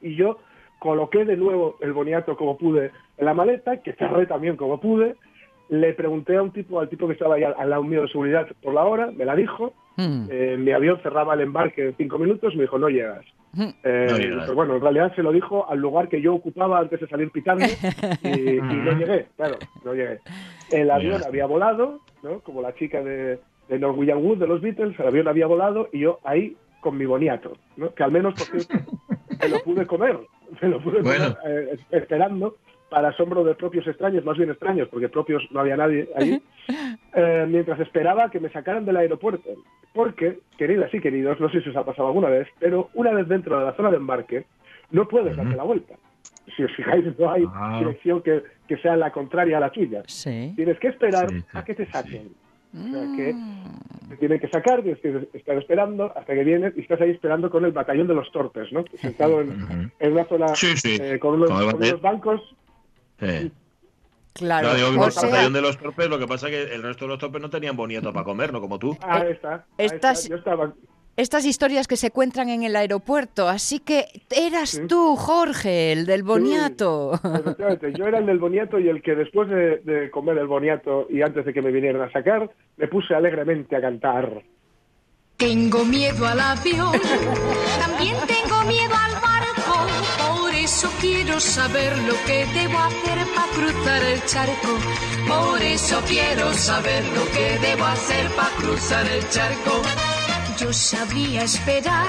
Y 0.00 0.14
yo 0.16 0.38
coloqué 0.78 1.24
de 1.24 1.36
nuevo 1.36 1.76
el 1.80 1.92
boniato 1.92 2.36
como 2.36 2.56
pude 2.56 2.90
en 3.18 3.24
la 3.26 3.34
maleta, 3.34 3.78
que 3.82 3.92
cerré 3.94 4.26
también 4.26 4.56
como 4.56 4.80
pude. 4.80 5.16
Le 5.68 5.92
pregunté 5.94 6.36
a 6.36 6.42
un 6.42 6.50
tipo, 6.50 6.80
al 6.80 6.88
tipo 6.88 7.06
que 7.06 7.12
estaba 7.12 7.36
ahí 7.36 7.44
al, 7.44 7.54
al 7.56 7.70
lado 7.70 7.82
mío 7.84 8.02
de 8.02 8.08
seguridad 8.08 8.48
por 8.62 8.74
la 8.74 8.84
hora, 8.84 9.10
me 9.12 9.24
la 9.24 9.36
dijo. 9.36 9.72
Mm. 9.96 10.26
Eh, 10.30 10.56
mi 10.58 10.72
avión 10.72 10.98
cerraba 11.02 11.34
el 11.34 11.42
embarque 11.42 11.86
en 11.88 11.96
cinco 11.96 12.18
minutos, 12.18 12.54
me 12.56 12.62
dijo, 12.62 12.78
no 12.78 12.88
llegas. 12.88 13.24
Mm. 13.52 13.68
Eh, 13.84 14.06
No 14.10 14.16
llegas. 14.16 14.42
pero 14.44 14.54
bueno, 14.54 14.76
en 14.76 14.80
realidad 14.80 15.14
se 15.14 15.22
lo 15.22 15.32
dijo 15.32 15.68
al 15.68 15.78
lugar 15.78 16.08
que 16.08 16.20
yo 16.20 16.34
ocupaba 16.34 16.78
antes 16.78 17.00
de 17.00 17.08
salir 17.08 17.30
pitando 17.30 17.64
y, 18.22 18.28
y 18.28 18.60
no 18.60 18.92
llegué, 18.92 19.26
claro, 19.36 19.56
no 19.84 19.92
llegué. 19.94 20.18
El 20.70 20.90
avión 20.90 21.22
había 21.24 21.46
volado, 21.46 22.00
¿no? 22.22 22.40
Como 22.40 22.62
la 22.62 22.74
chica 22.74 23.02
de, 23.02 23.38
de 23.70 23.78
Norwegian 23.78 24.18
Wood 24.18 24.38
de 24.38 24.46
los 24.48 24.60
Beatles, 24.60 24.98
el 24.98 25.06
avión 25.06 25.28
había 25.28 25.46
volado 25.46 25.88
y 25.92 26.00
yo 26.00 26.18
ahí 26.24 26.56
con 26.80 26.96
mi 26.98 27.06
boniato, 27.06 27.56
¿no? 27.76 27.94
Que 27.94 28.02
al 28.02 28.10
menos, 28.12 28.34
por 28.34 28.46
cierto, 28.62 28.74
me 29.40 29.48
lo 29.48 29.60
pude 29.62 29.86
comer, 29.86 30.18
me 30.60 30.68
lo 30.68 30.80
pude 30.80 31.00
Bueno. 31.02 31.36
comer 31.36 31.68
eh, 31.74 31.78
esperando 31.92 32.56
para 32.90 33.08
asombro 33.10 33.44
de 33.44 33.54
propios 33.54 33.86
extraños, 33.86 34.24
más 34.24 34.36
bien 34.36 34.50
extraños, 34.50 34.88
porque 34.88 35.08
propios 35.08 35.42
no 35.52 35.60
había 35.60 35.76
nadie 35.76 36.08
allí, 36.16 36.42
eh, 37.14 37.46
mientras 37.48 37.78
esperaba 37.78 38.30
que 38.30 38.40
me 38.40 38.50
sacaran 38.50 38.84
del 38.84 38.96
aeropuerto. 38.96 39.48
Porque, 39.92 40.38
queridas 40.58 40.92
y 40.92 41.00
queridos, 41.00 41.38
no 41.40 41.48
sé 41.50 41.60
si 41.62 41.68
os 41.70 41.76
ha 41.76 41.84
pasado 41.84 42.08
alguna 42.08 42.28
vez, 42.28 42.48
pero 42.58 42.90
una 42.94 43.12
vez 43.12 43.28
dentro 43.28 43.58
de 43.58 43.64
la 43.66 43.72
zona 43.74 43.90
de 43.90 43.96
embarque, 43.98 44.44
no 44.90 45.06
puedes 45.06 45.36
darte 45.36 45.54
la 45.54 45.62
vuelta. 45.62 45.94
Si 46.56 46.64
os 46.64 46.72
fijáis, 46.74 47.04
no 47.18 47.30
hay 47.30 47.44
Ah. 47.54 47.76
dirección 47.78 48.22
que, 48.22 48.42
que 48.66 48.76
sea 48.78 48.96
la 48.96 49.12
contraria 49.12 49.58
a 49.58 49.60
la 49.60 49.70
tuya. 49.70 50.02
Sí. 50.06 50.52
Tienes 50.56 50.78
que 50.80 50.88
esperar 50.88 51.28
Sí, 51.30 51.40
sí, 51.40 51.46
a 51.52 51.64
que 51.64 51.74
te 51.74 51.86
saquen. 51.86 52.30
O 52.72 52.88
sea, 52.92 53.02
Mm. 53.02 53.16
que 53.16 53.34
te 54.10 54.16
tienen 54.16 54.40
que 54.40 54.48
sacar, 54.48 54.82
tienes 54.82 55.00
que 55.00 55.28
estar 55.34 55.56
esperando 55.56 56.12
hasta 56.16 56.34
que 56.34 56.44
vienes 56.44 56.72
y 56.76 56.80
estás 56.82 57.00
ahí 57.00 57.10
esperando 57.10 57.50
con 57.50 57.64
el 57.64 57.72
batallón 57.72 58.06
de 58.06 58.14
los 58.14 58.30
torpes, 58.32 58.72
¿no? 58.72 58.84
Sentado 59.00 59.40
en, 59.40 59.92
en 59.98 60.12
una 60.12 60.24
zona 60.26 60.54
Sí, 60.54 60.76
sí. 60.76 60.96
eh, 61.00 61.18
con, 61.18 61.34
unos, 61.34 61.50
Con 61.50 61.58
el 61.62 61.70
con 61.70 61.80
bate- 61.80 61.88
unos 61.90 62.00
bancos 62.02 62.40
Sí. 63.20 63.52
Claro. 64.32 64.68
No, 64.68 64.74
digo 64.76 64.88
que 64.92 64.98
o 64.98 65.04
el 65.04 65.10
batallón 65.14 65.52
de 65.52 65.60
los 65.60 65.76
torpes, 65.78 66.08
lo 66.08 66.18
que 66.18 66.26
pasa 66.28 66.48
es 66.48 66.52
que 66.68 66.74
el 66.74 66.82
resto 66.82 67.04
de 67.04 67.08
los 67.10 67.18
torpes 67.18 67.42
no 67.42 67.50
tenían 67.50 67.76
boniato 67.76 68.12
para 68.12 68.24
comer, 68.24 68.52
no 68.52 68.60
como 68.60 68.78
tú. 68.78 68.96
Ahí 69.02 69.22
Eh, 69.28 69.30
está. 69.32 69.66
ahí 69.76 69.86
está. 69.86 70.12
Yo 70.14 70.36
estaba. 70.36 70.72
Estas 71.20 71.44
historias 71.44 71.86
que 71.86 71.96
se 71.96 72.10
cuentan 72.10 72.48
en 72.48 72.62
el 72.62 72.74
aeropuerto. 72.76 73.48
Así 73.48 73.78
que 73.78 74.06
eras 74.30 74.70
Sí. 74.70 74.86
tú, 74.88 75.16
Jorge, 75.16 75.92
el 75.92 76.06
del 76.06 76.22
boniato. 76.22 77.12
Efectivamente, 77.14 77.92
yo 77.96 78.06
era 78.06 78.18
el 78.18 78.26
del 78.26 78.38
boniato 78.38 78.78
y 78.78 78.88
el 78.88 79.02
que 79.02 79.14
después 79.14 79.48
de, 79.48 79.78
de 79.84 80.10
comer 80.10 80.38
el 80.38 80.46
boniato 80.46 81.06
y 81.10 81.22
antes 81.22 81.44
de 81.44 81.52
que 81.52 81.62
me 81.62 81.70
vinieran 81.70 82.02
a 82.02 82.12
sacar, 82.12 82.50
me 82.76 82.88
puse 82.88 83.14
alegremente 83.14 83.76
a 83.76 83.80
cantar. 83.80 84.42
Tengo 85.36 85.84
miedo 85.86 86.26
al 86.26 86.38
avión, 86.38 86.92
también 87.80 88.14
tengo 88.26 88.60
miedo 88.66 88.92
al 88.94 89.12
barco, 89.22 89.86
por 90.42 90.54
eso 90.54 90.86
quiero 91.00 91.40
saber 91.40 91.96
lo 92.00 92.12
que 92.26 92.44
debo 92.52 92.78
hacer 92.78 93.18
para 93.34 93.48
cruzar 93.54 94.02
el 94.02 94.22
charco. 94.26 94.78
Por 95.26 95.62
eso 95.62 95.98
quiero 96.06 96.52
saber 96.52 97.02
lo 97.16 97.24
que 97.32 97.58
debo 97.66 97.84
hacer 97.86 98.26
para 98.36 98.50
cruzar 98.56 99.06
el 99.08 99.26
charco. 99.30 99.80
Yo 100.58 100.72
sabría 100.72 101.42
esperar, 101.44 102.06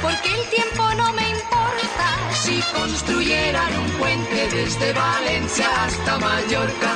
porque 0.00 0.28
el 0.28 0.48
tiempo 0.48 0.82
no 0.96 1.12
me 1.12 1.28
importa 1.30 2.30
si 2.32 2.60
construyeran 2.72 3.78
un 3.80 3.90
puente 3.98 4.48
desde 4.54 4.92
Valencia 4.92 5.66
hasta 5.84 6.18
Mallorca. 6.18 6.94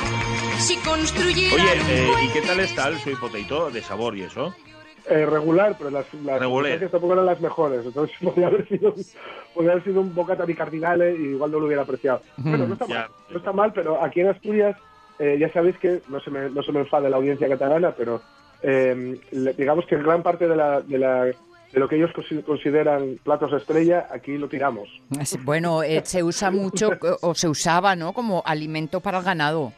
Si 0.59 0.77
construyeran 0.77 1.59
Oye, 1.59 1.75
pues, 1.75 1.89
eh, 1.89 2.11
un 2.15 2.23
¿y 2.23 2.29
qué 2.29 2.41
tal 2.41 2.59
está 2.61 2.87
el 2.89 2.97
sweet 2.99 3.19
potato 3.19 3.71
de 3.71 3.81
sabor 3.81 4.15
y 4.17 4.23
eso? 4.23 4.53
Eh, 5.09 5.25
regular, 5.25 5.75
pero 5.77 5.89
las, 5.89 6.05
las 6.23 6.39
tampoco 6.91 7.13
eran 7.13 7.25
las 7.25 7.41
mejores. 7.41 7.85
Entonces 7.85 8.15
podría 8.23 8.47
haber 8.47 8.67
sido, 8.69 8.93
podría 9.53 9.71
haber 9.73 9.83
sido 9.83 10.01
un 10.01 10.13
bocata 10.15 10.45
mi 10.45 10.55
cardinale 10.55 11.13
y 11.15 11.23
igual 11.31 11.51
no 11.51 11.59
lo 11.59 11.65
hubiera 11.65 11.81
apreciado. 11.83 12.21
Bueno, 12.37 12.67
no 12.67 12.73
está 12.73 12.85
Ya. 12.87 12.95
mal, 12.95 13.07
no 13.29 13.37
está 13.37 13.51
mal, 13.53 13.73
pero 13.73 14.01
aquí 14.03 14.21
en 14.21 14.29
Asturias 14.29 14.77
eh, 15.17 15.37
ya 15.39 15.51
sabéis 15.51 15.77
que 15.79 16.01
no 16.07 16.19
se 16.21 16.29
me, 16.31 16.49
no 16.49 16.61
se 16.63 16.71
me 16.71 16.79
enfade 16.81 17.09
la 17.09 17.17
audiencia 17.17 17.49
catalana, 17.49 17.91
pero 17.97 18.21
eh, 18.61 19.19
digamos 19.57 19.85
que 19.85 19.97
gran 19.97 20.23
parte 20.23 20.47
de, 20.47 20.55
la, 20.55 20.81
de, 20.81 20.97
la, 20.97 21.23
de 21.25 21.35
lo 21.79 21.87
que 21.87 21.95
ellos 21.97 22.11
consi- 22.11 22.43
consideran 22.43 23.19
platos 23.23 23.53
estrella, 23.53 24.07
aquí 24.11 24.37
lo 24.37 24.47
tiramos. 24.49 24.89
Bueno, 25.43 25.83
eh, 25.83 26.01
se 26.03 26.23
usa 26.23 26.51
mucho, 26.51 26.91
o 27.21 27.35
se 27.35 27.47
usaba, 27.47 27.95
¿no? 27.95 28.13
Como 28.13 28.41
alimento 28.45 28.99
para 28.99 29.19
el 29.19 29.23
ganado. 29.23 29.71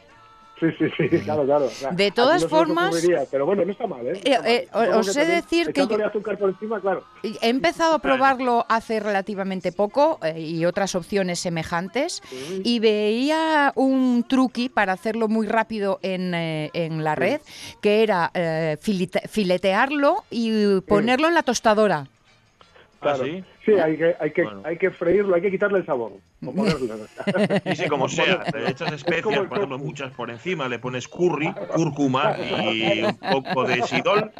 Sí, 0.62 0.68
sí, 0.78 1.08
sí, 1.10 1.18
claro, 1.24 1.44
claro. 1.44 1.64
O 1.64 1.70
sea, 1.70 1.90
De 1.90 2.12
todas 2.12 2.42
no 2.44 2.48
formas- 2.48 2.94
pero 3.32 3.46
bueno, 3.46 3.64
no 3.64 3.72
está 3.72 3.88
mal, 3.88 4.06
¿eh? 4.06 4.12
No 4.12 4.16
está 4.18 4.30
Eh, 4.48 4.54
eh, 4.54 4.68
mal. 4.72 4.84
Supongo 4.84 5.00
os 5.00 5.08
he 5.08 5.10
de 5.10 5.16
también 5.26 5.40
decir 5.42 5.72
que 5.72 5.86
yo- 5.88 6.06
azúcar 6.06 6.38
por 6.38 6.50
encima, 6.50 6.80
claro. 6.80 7.04
He 7.24 7.48
empezado 7.48 7.94
a 7.94 7.98
probarlo 7.98 8.64
hace 8.68 9.00
relativamente 9.00 9.72
poco 9.72 10.20
eh, 10.22 10.38
y 10.40 10.64
otras 10.64 10.94
opciones 10.94 11.40
semejantes 11.40 12.22
y 12.62 12.78
veía 12.78 13.72
un 13.74 14.24
truqui 14.28 14.68
para 14.68 14.92
hacerlo 14.92 15.26
muy 15.26 15.48
rápido 15.48 15.98
en, 16.02 16.32
eh, 16.32 16.70
en 16.74 17.02
la 17.02 17.16
red, 17.16 17.40
que 17.80 18.04
era 18.04 18.30
eh, 18.32 18.76
filete- 18.80 19.26
filetearlo 19.28 20.22
y 20.30 20.80
ponerlo 20.82 21.26
en 21.26 21.34
la 21.34 21.42
tostadora. 21.42 22.06
¿Ah, 22.06 23.00
Claro. 23.00 23.24
sí? 23.24 23.44
Sí, 23.64 23.72
hay 23.72 23.96
que, 23.96 24.16
hay, 24.18 24.32
que, 24.32 24.42
Bueno. 24.42 24.62
hay 24.64 24.76
que 24.76 24.90
freírlo, 24.90 25.36
hay 25.36 25.42
que 25.42 25.50
quitarle 25.50 25.78
el 25.78 25.86
sabor. 25.86 26.12
o 26.44 26.52
ponerle. 26.52 26.88
Sí, 27.64 27.76
sí, 27.76 27.88
como 27.88 28.08
sea. 28.08 28.44
Le 28.52 28.70
echas 28.70 28.92
especias, 28.92 29.46
por 29.46 29.56
ejemplo, 29.58 29.78
muchas 29.78 30.12
por 30.12 30.30
encima, 30.30 30.68
le 30.68 30.80
pones 30.80 31.06
curry, 31.06 31.52
cúrcuma 31.72 32.36
y 32.72 33.02
un 33.02 33.16
poco 33.16 33.64
de 33.64 33.82
sidol 33.82 34.32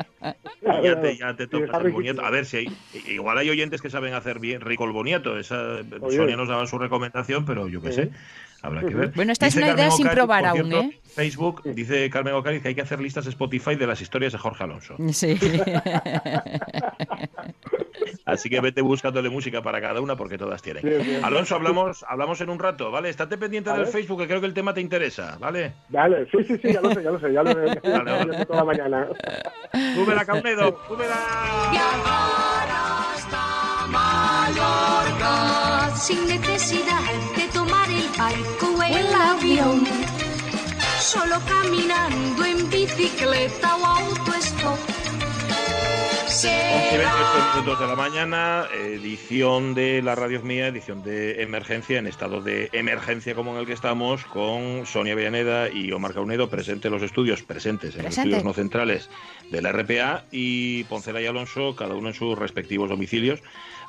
y 0.63 0.85
ya 0.85 1.01
te, 1.01 1.17
ya 1.17 1.37
te 1.37 1.47
Sí, 1.47 1.63
está 1.63 1.79
el 1.79 1.93
boniato. 1.93 2.25
A 2.25 2.31
ver 2.31 2.47
si 2.47 2.57
hay, 2.59 2.67
igual 3.07 3.39
hay 3.39 3.51
oyentes 3.51 3.81
que 3.81 3.91
saben 3.91 4.15
hacer 4.15 4.41
bien 4.41 4.61
rico 4.61 4.85
el 4.85 4.93
boniato. 4.93 5.39
Esa, 5.39 5.77
Oye. 6.01 6.17
Sonia 6.17 6.37
nos 6.37 6.49
daba 6.49 6.67
su 6.67 6.79
recomendación, 6.79 7.45
pero 7.45 7.69
yo 7.69 7.81
qué 7.81 7.93
sé. 7.93 8.11
Habrá 8.63 8.81
que 8.83 8.95
ver. 8.95 9.13
Bueno, 9.15 9.33
esta 9.33 9.47
es 9.49 9.57
una 9.57 9.71
idea 9.73 9.91
sin 9.91 10.09
probar 10.09 10.47
aún, 10.47 10.69
cierto, 10.71 10.81
¿eh? 10.81 10.99
Facebook 11.15 11.63
dice 11.65 12.09
Carmen 12.11 12.35
Ocariz 12.35 12.63
que 12.63 12.69
hay 12.69 12.75
que 12.75 12.81
hacer 12.83 13.01
listas 13.01 13.27
Spotify 13.27 13.75
de 13.75 13.87
las 13.89 14.01
historias 14.01 14.33
de 14.33 14.39
Jorge 14.39 14.63
Alonso. 14.65 14.95
Sí. 15.13 15.37
Así 18.25 18.49
que 18.49 18.61
vete 18.61 18.81
buscándole 18.83 19.29
música 19.31 19.61
para 19.63 19.81
cada 19.81 20.01
una 20.01 20.15
porque 20.17 20.39
todas 20.39 20.63
tienen. 20.63 20.85
Bien, 20.85 21.03
bien. 21.05 21.25
Alonso, 21.25 21.57
hablamos, 21.57 22.05
hablamos 22.09 22.41
en 22.41 22.51
un 22.51 22.59
rato, 22.61 22.91
¿vale? 22.93 23.09
Estate 23.09 23.37
pendiente 23.37 23.71
del. 23.73 23.87
Facebook 23.87 24.21
que 24.21 24.29
creo 24.29 24.41
que 24.41 24.47
el 24.47 24.55
tema 24.55 24.73
te 24.73 24.81
interesa, 24.81 25.37
¿vale? 25.41 25.73
Vale, 25.89 26.27
sí, 26.31 26.39
sí, 26.47 26.57
sí, 26.63 26.73
ya 26.73 26.81
lo 26.81 26.95
sé, 26.95 27.03
ya 27.03 27.11
lo 27.11 27.19
sé, 27.21 27.33
ya 27.33 27.43
lo 27.43 27.53
sé. 27.53 27.63
Ya, 27.83 27.99
Vale, 27.99 28.13
vale. 28.13 28.33
ya 28.33 28.39
sé 28.39 28.47
toda 28.47 28.59
la 28.61 28.65
mañana. 28.65 29.09
¡Súbela, 29.95 30.25
Caunedo! 30.25 30.79
¡Súbela! 30.89 31.17
Viajar 31.73 32.69
hasta 33.15 33.87
Mallorca 33.89 35.91
sin 35.97 36.27
necesidad 36.29 37.01
de 37.37 37.43
tomar 37.53 37.62
o 38.31 38.83
el 38.83 39.15
avión. 39.15 39.85
Solo 41.01 41.41
caminando 41.49 42.45
en 42.45 42.71
bicicleta 42.71 43.77
o 43.77 43.85
autostop. 43.85 44.92
11 46.33 46.49
y 46.49 46.51
28 46.51 46.91
Será 46.91 47.53
minutos 47.55 47.79
de 47.81 47.87
la 47.87 47.95
mañana, 47.95 48.67
edición 48.75 49.75
de 49.75 50.01
la 50.01 50.15
radio 50.15 50.41
mía, 50.41 50.69
edición 50.69 51.03
de 51.03 51.43
emergencia, 51.43 51.99
en 51.99 52.07
estado 52.07 52.41
de 52.41 52.71
emergencia 52.73 53.35
como 53.35 53.53
en 53.53 53.59
el 53.59 53.67
que 53.67 53.75
estamos, 53.75 54.25
con 54.25 54.87
Sonia 54.87 55.15
Villaneda 55.15 55.69
y 55.69 55.93
Omar 55.93 56.15
Caunedo 56.15 56.49
presentes 56.49 56.87
en 56.87 56.93
los 56.95 57.03
estudios, 57.03 57.43
presentes 57.43 57.91
en 57.97 58.05
los 58.05 58.07
Presente. 58.07 58.31
estudios 58.31 58.45
no 58.45 58.55
centrales 58.55 59.11
de 59.51 59.61
la 59.61 59.73
RPA, 59.73 60.25
y 60.31 60.85
Poncela 60.85 61.21
y 61.21 61.27
Alonso, 61.27 61.77
cada 61.77 61.95
uno 61.95 62.09
en 62.09 62.15
sus 62.15 62.39
respectivos 62.39 62.89
domicilios, 62.89 63.41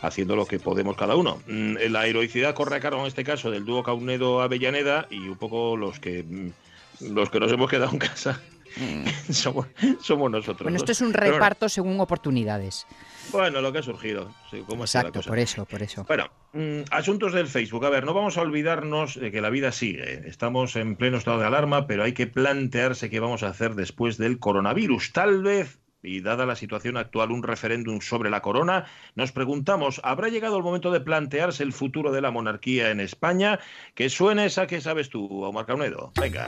haciendo 0.02 0.36
lo 0.36 0.46
que 0.46 0.60
podemos 0.60 0.98
cada 0.98 1.16
uno. 1.16 1.42
Mm, 1.48 1.76
La 1.92 2.08
heroicidad 2.08 2.54
corre 2.56 2.76
a 2.76 2.80
cargo 2.82 3.00
en 3.00 3.08
este 3.08 3.24
caso 3.24 3.52
del 3.52 3.64
dúo 3.64 3.84
Caunedo-Avellaneda 3.84 5.08
y 5.10 5.30
un 5.30 5.38
poco 5.38 5.78
los 5.78 6.02
que, 6.02 6.24
mm, 6.24 7.14
los 7.14 7.30
que 7.30 7.40
nos 7.40 7.54
hemos 7.54 7.70
quedado 7.70 7.94
en 7.94 8.00
casa. 8.00 8.42
somos, 9.30 9.68
somos 10.02 10.32
nosotros. 10.32 10.62
Mm. 10.62 10.64
Bueno, 10.64 10.78
esto 10.78 10.88
dos. 10.88 10.98
es 10.98 11.02
un 11.02 11.12
bueno, 11.12 11.32
reparto 11.32 11.70
según 11.70 12.00
oportunidades. 12.00 12.86
bueno, 13.32 13.62
lo 13.62 13.72
que 13.72 13.80
ha 13.80 13.84
surgido. 13.84 14.32
cómo 14.68 14.84
Exacto, 14.84 15.22
por 15.22 15.40
eso, 15.40 15.66
por 15.66 15.82
eso. 15.84 16.06
Bueno, 16.08 16.30
mm, 16.54 16.82
asuntos 16.92 17.34
del 17.34 17.48
Facebook. 17.48 17.86
A 17.86 17.90
ver, 17.90 18.06
no 18.06 18.14
vamos 18.14 18.38
a 18.38 18.42
olvidarnos 18.42 19.20
de 19.20 19.32
que 19.32 19.42
la 19.42 19.50
vida 19.50 19.72
sigue. 19.72 20.28
Estamos 20.28 20.76
en 20.76 20.96
pleno 20.96 21.18
estado 21.18 21.40
de 21.40 21.48
alarma, 21.48 21.88
pero 21.88 22.04
hay 22.04 22.14
que 22.14 22.28
plantearse 22.28 23.10
qué 23.10 23.20
vamos 23.20 23.44
a 23.44 23.48
hacer 23.48 23.76
después 23.76 24.18
del 24.18 24.40
coronavirus. 24.40 25.14
Tal 25.14 25.44
vez, 25.44 25.80
y 26.04 26.22
dada 26.22 26.46
la 26.46 26.56
situación 26.56 26.98
actual, 26.98 27.32
un 27.32 27.44
referéndum 27.44 28.02
sobre 28.02 28.30
la 28.30 28.42
corona, 28.42 28.86
nos 29.16 29.32
preguntamos, 29.32 30.02
¿habrá 30.04 30.30
llegado 30.30 30.58
el 30.58 30.64
momento 30.64 30.92
de 30.92 31.02
plantearse 31.02 31.64
el 31.64 31.74
futuro 31.74 32.12
de 32.12 32.22
la 32.22 32.32
monarquía 32.32 32.92
en 32.92 33.00
España? 33.00 33.60
Que 33.96 34.10
suene 34.10 34.46
esa 34.46 34.68
que 34.68 34.82
sabes 34.82 35.10
tú, 35.10 35.44
Omar 35.44 35.66
Caunedo. 35.66 36.12
Venga. 36.20 36.46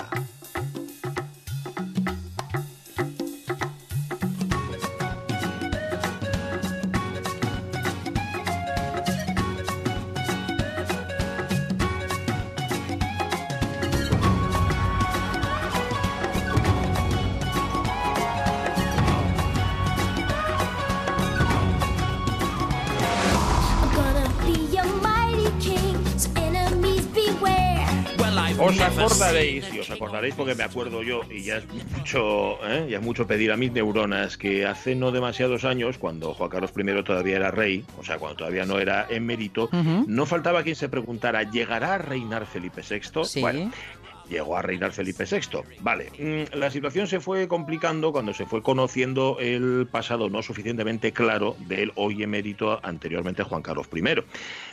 Os 28.95 29.11
acordaréis, 29.11 29.65
y 29.73 29.79
os 29.79 29.91
acordaréis 29.91 30.35
porque 30.35 30.55
me 30.55 30.63
acuerdo 30.63 31.03
yo, 31.03 31.21
y 31.29 31.43
ya 31.43 31.57
es 31.57 31.65
mucho, 31.67 32.57
¿eh? 32.65 32.87
ya 32.89 32.97
es 32.99 33.03
mucho 33.03 33.27
pedir 33.27 33.51
a 33.51 33.57
mis 33.57 33.71
neuronas, 33.71 34.37
que 34.37 34.65
hace 34.65 34.95
no 34.95 35.11
demasiados 35.11 35.65
años, 35.65 35.97
cuando 35.97 36.33
Juan 36.33 36.49
Carlos 36.49 36.71
I 36.77 37.03
todavía 37.03 37.35
era 37.35 37.51
rey, 37.51 37.83
o 37.99 38.03
sea, 38.05 38.17
cuando 38.17 38.37
todavía 38.37 38.65
no 38.65 38.79
era 38.79 39.05
emérito, 39.09 39.65
Ujú. 39.65 40.05
no 40.07 40.25
faltaba 40.25 40.63
quien 40.63 40.77
se 40.77 40.87
preguntara, 40.87 41.43
¿llegará 41.43 41.95
a 41.95 41.97
reinar 41.97 42.45
Felipe 42.45 42.81
VI? 42.89 43.25
Sí. 43.25 43.41
Bueno, 43.41 43.69
llegó 44.29 44.57
a 44.57 44.61
reinar 44.61 44.91
Felipe 44.91 45.25
VI. 45.25 45.59
Vale, 45.81 46.11
mm, 46.17 46.57
la 46.57 46.69
situación 46.71 47.07
se 47.07 47.19
fue 47.19 47.47
complicando 47.47 48.11
cuando 48.11 48.33
se 48.33 48.45
fue 48.45 48.61
conociendo 48.61 49.37
el 49.39 49.87
pasado 49.91 50.29
no 50.29 50.41
suficientemente 50.41 51.11
claro 51.11 51.55
del 51.67 51.91
hoy 51.95 52.23
emérito 52.23 52.79
anteriormente 52.83 53.43
Juan 53.43 53.61
Carlos 53.61 53.87
I. 53.93 54.23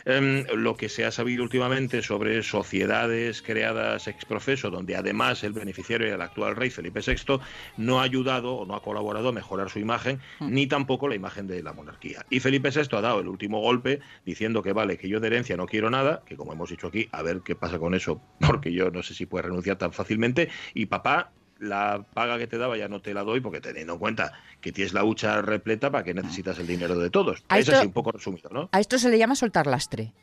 Em, 0.05 0.45
lo 0.55 0.75
que 0.75 0.89
se 0.89 1.05
ha 1.05 1.11
sabido 1.11 1.43
últimamente 1.43 2.01
sobre 2.01 2.43
sociedades 2.43 3.41
creadas 3.41 4.07
ex 4.07 4.25
profeso, 4.25 4.69
donde 4.69 4.95
además 4.95 5.43
el 5.43 5.53
beneficiario 5.53 6.07
era 6.07 6.15
el 6.15 6.21
actual 6.21 6.55
rey 6.55 6.69
Felipe 6.69 7.01
VI, 7.05 7.39
no 7.77 7.99
ha 7.99 8.03
ayudado 8.03 8.55
o 8.55 8.65
no 8.65 8.75
ha 8.75 8.81
colaborado 8.81 9.29
a 9.29 9.31
mejorar 9.31 9.69
su 9.69 9.79
imagen, 9.79 10.19
ni 10.39 10.67
tampoco 10.67 11.07
la 11.07 11.15
imagen 11.15 11.47
de 11.47 11.63
la 11.63 11.73
monarquía. 11.73 12.25
Y 12.29 12.39
Felipe 12.39 12.69
VI 12.69 12.95
ha 12.97 13.01
dado 13.01 13.19
el 13.19 13.27
último 13.27 13.59
golpe 13.59 13.99
diciendo 14.25 14.61
que 14.61 14.73
vale, 14.73 14.97
que 14.97 15.09
yo 15.09 15.19
de 15.19 15.27
herencia 15.27 15.57
no 15.57 15.65
quiero 15.65 15.89
nada, 15.89 16.23
que 16.25 16.35
como 16.35 16.53
hemos 16.53 16.69
dicho 16.69 16.87
aquí, 16.87 17.07
a 17.11 17.21
ver 17.21 17.41
qué 17.41 17.55
pasa 17.55 17.79
con 17.79 17.93
eso, 17.93 18.21
porque 18.39 18.71
yo 18.71 18.91
no 18.91 19.03
sé 19.03 19.13
si 19.13 19.25
renunciar 19.43 19.77
tan 19.77 19.93
fácilmente, 19.93 20.49
y 20.73 20.87
papá 20.87 21.31
la 21.59 22.03
paga 22.13 22.37
que 22.37 22.47
te 22.47 22.57
daba 22.57 22.75
ya 22.77 22.87
no 22.89 23.01
te 23.01 23.13
la 23.13 23.23
doy 23.23 23.39
porque 23.39 23.61
teniendo 23.61 23.93
en 23.93 23.99
cuenta 23.99 24.33
que 24.59 24.71
tienes 24.71 24.93
la 24.93 25.03
hucha 25.05 25.41
repleta 25.41 25.91
para 25.91 26.03
que 26.03 26.13
necesitas 26.13 26.59
el 26.59 26.67
dinero 26.67 26.97
de 26.97 27.09
todos. 27.09 27.43
A 27.47 27.59
Eso 27.59 27.71
esto- 27.71 27.81
sí, 27.81 27.87
un 27.87 27.93
poco 27.93 28.11
resumido, 28.11 28.49
¿no? 28.49 28.69
A 28.71 28.79
esto 28.79 28.97
se 28.97 29.09
le 29.09 29.17
llama 29.17 29.35
soltar 29.35 29.67
lastre. 29.67 30.13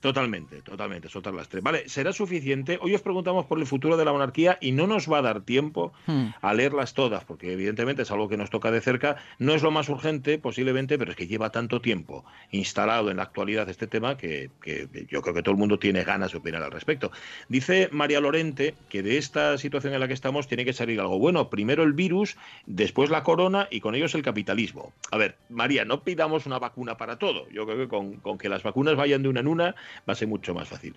Totalmente, 0.00 0.62
totalmente, 0.62 1.08
soltar 1.08 1.34
las 1.34 1.48
tres. 1.48 1.62
Vale, 1.62 1.88
¿será 1.88 2.12
suficiente? 2.12 2.78
Hoy 2.80 2.94
os 2.94 3.02
preguntamos 3.02 3.46
por 3.46 3.58
el 3.58 3.66
futuro 3.66 3.96
de 3.96 4.04
la 4.04 4.12
monarquía 4.12 4.56
y 4.60 4.70
no 4.70 4.86
nos 4.86 5.10
va 5.10 5.18
a 5.18 5.22
dar 5.22 5.40
tiempo 5.40 5.92
Hmm. 6.06 6.28
a 6.40 6.54
leerlas 6.54 6.94
todas, 6.94 7.24
porque 7.24 7.52
evidentemente 7.52 8.02
es 8.02 8.10
algo 8.12 8.28
que 8.28 8.36
nos 8.36 8.48
toca 8.48 8.70
de 8.70 8.80
cerca. 8.80 9.16
No 9.38 9.54
es 9.54 9.62
lo 9.62 9.72
más 9.72 9.88
urgente, 9.88 10.38
posiblemente, 10.38 10.98
pero 10.98 11.10
es 11.10 11.16
que 11.16 11.26
lleva 11.26 11.50
tanto 11.50 11.80
tiempo 11.80 12.24
instalado 12.52 13.10
en 13.10 13.16
la 13.16 13.24
actualidad 13.24 13.68
este 13.68 13.88
tema 13.88 14.16
que, 14.16 14.50
que 14.62 14.88
yo 15.10 15.20
creo 15.20 15.34
que 15.34 15.42
todo 15.42 15.52
el 15.52 15.58
mundo 15.58 15.78
tiene 15.80 16.04
ganas 16.04 16.30
de 16.32 16.38
opinar 16.38 16.62
al 16.62 16.70
respecto. 16.70 17.10
Dice 17.48 17.88
María 17.90 18.20
Lorente 18.20 18.74
que 18.88 19.02
de 19.02 19.18
esta 19.18 19.58
situación 19.58 19.94
en 19.94 20.00
la 20.00 20.06
que 20.06 20.14
estamos 20.14 20.46
tiene 20.46 20.64
que 20.64 20.72
salir 20.72 21.00
algo 21.00 21.18
bueno. 21.18 21.50
Primero 21.50 21.82
el 21.82 21.92
virus, 21.92 22.36
después 22.66 23.10
la 23.10 23.24
corona 23.24 23.66
y 23.70 23.80
con 23.80 23.96
ellos 23.96 24.14
el 24.14 24.22
capitalismo. 24.22 24.92
A 25.10 25.18
ver, 25.18 25.36
María, 25.48 25.84
no 25.84 26.04
pidamos 26.04 26.46
una 26.46 26.60
vacuna 26.60 26.96
para 26.96 27.18
todo. 27.18 27.48
Yo 27.50 27.66
creo 27.66 27.78
que 27.78 27.88
con, 27.88 28.16
con 28.16 28.38
que 28.38 28.48
las 28.48 28.62
vacunas 28.62 28.94
vayan 28.94 29.22
de 29.22 29.28
una 29.28 29.40
en 29.40 29.48
una 29.48 29.74
va 30.08 30.12
a 30.12 30.16
ser 30.16 30.28
mucho 30.28 30.54
más 30.54 30.68
fácil. 30.68 30.94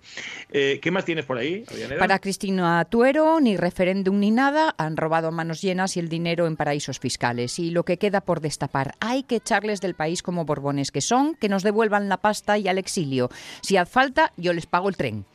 Eh, 0.52 0.80
¿Qué 0.82 0.92
más 0.92 1.06
tienes 1.06 1.26
por 1.26 1.38
ahí? 1.38 1.66
Para 2.00 2.20
Cristina 2.20 2.86
Tuero, 2.86 3.40
ni 3.40 3.58
referéndum 3.58 4.20
ni 4.20 4.32
nada, 4.32 4.74
han 4.78 4.98
robado 4.98 5.30
a 5.30 5.32
manos 5.32 5.62
llenas 5.62 5.98
y 5.98 6.00
el 6.00 6.10
dinero 6.10 6.48
en 6.48 6.56
paraísos 6.56 7.00
fiscales. 7.00 7.60
Y 7.60 7.72
lo 7.72 7.84
que 7.84 7.98
queda 7.98 8.22
por 8.22 8.42
destapar, 8.42 8.96
hay 9.00 9.24
que 9.24 9.38
echarles 9.38 9.82
del 9.82 9.96
país 9.96 10.24
como 10.24 10.46
borbones 10.46 10.92
que 10.92 11.02
son, 11.02 11.36
que 11.36 11.50
nos 11.50 11.64
devuelvan 11.64 12.10
la 12.10 12.18
pasta 12.18 12.58
y 12.58 12.68
al 12.68 12.78
exilio. 12.78 13.30
Si 13.62 13.78
hace 13.78 13.92
falta, 13.92 14.32
yo 14.38 14.54
les 14.54 14.66
pago 14.66 14.90
el 14.90 14.98
tren. 14.98 15.26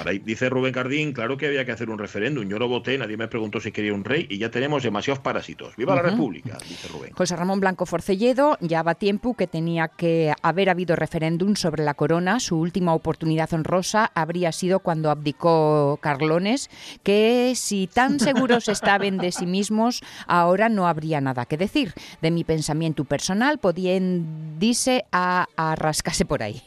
Caray, 0.00 0.18
dice 0.18 0.48
Rubén 0.48 0.72
Cardín, 0.72 1.12
claro 1.12 1.36
que 1.36 1.46
había 1.46 1.64
que 1.66 1.72
hacer 1.72 1.90
un 1.90 1.98
referéndum. 1.98 2.48
Yo 2.48 2.58
lo 2.58 2.68
voté, 2.68 2.96
nadie 2.96 3.16
me 3.16 3.28
preguntó 3.28 3.60
si 3.60 3.70
quería 3.70 3.92
un 3.92 4.04
rey 4.04 4.26
y 4.30 4.38
ya 4.38 4.50
tenemos 4.50 4.82
demasiados 4.82 5.20
parásitos. 5.20 5.76
¡Viva 5.76 5.94
la 5.94 6.02
República! 6.02 6.56
Dice 6.66 6.88
Rubén. 6.88 7.12
José 7.12 7.36
Ramón 7.36 7.60
Blanco 7.60 7.84
Forcelledo 7.84 8.56
ya 8.60 8.82
va 8.82 8.94
tiempo 8.94 9.34
que 9.34 9.46
tenía 9.46 9.88
que 9.88 10.32
haber 10.42 10.70
habido 10.70 10.96
referéndum 10.96 11.54
sobre 11.54 11.84
la 11.84 11.94
corona. 11.94 12.40
Su 12.40 12.58
última 12.58 12.94
oportunidad 12.94 13.52
honrosa 13.52 14.10
habría 14.14 14.52
sido 14.52 14.80
cuando 14.80 15.10
abdicó 15.10 15.98
Carlones, 16.00 16.70
que 17.02 17.52
si 17.56 17.86
tan 17.86 18.20
seguros 18.20 18.68
estaban 18.68 19.18
de 19.18 19.32
sí 19.32 19.46
mismos, 19.46 20.02
ahora 20.26 20.68
no 20.68 20.86
habría 20.86 21.20
nada 21.20 21.44
que 21.44 21.56
decir. 21.56 21.92
De 22.22 22.30
mi 22.30 22.44
pensamiento 22.44 23.04
personal, 23.04 23.58
podían 23.58 24.58
dice 24.58 25.04
a, 25.12 25.46
a 25.56 25.74
rascarse 25.74 26.24
por 26.24 26.42
ahí. 26.42 26.62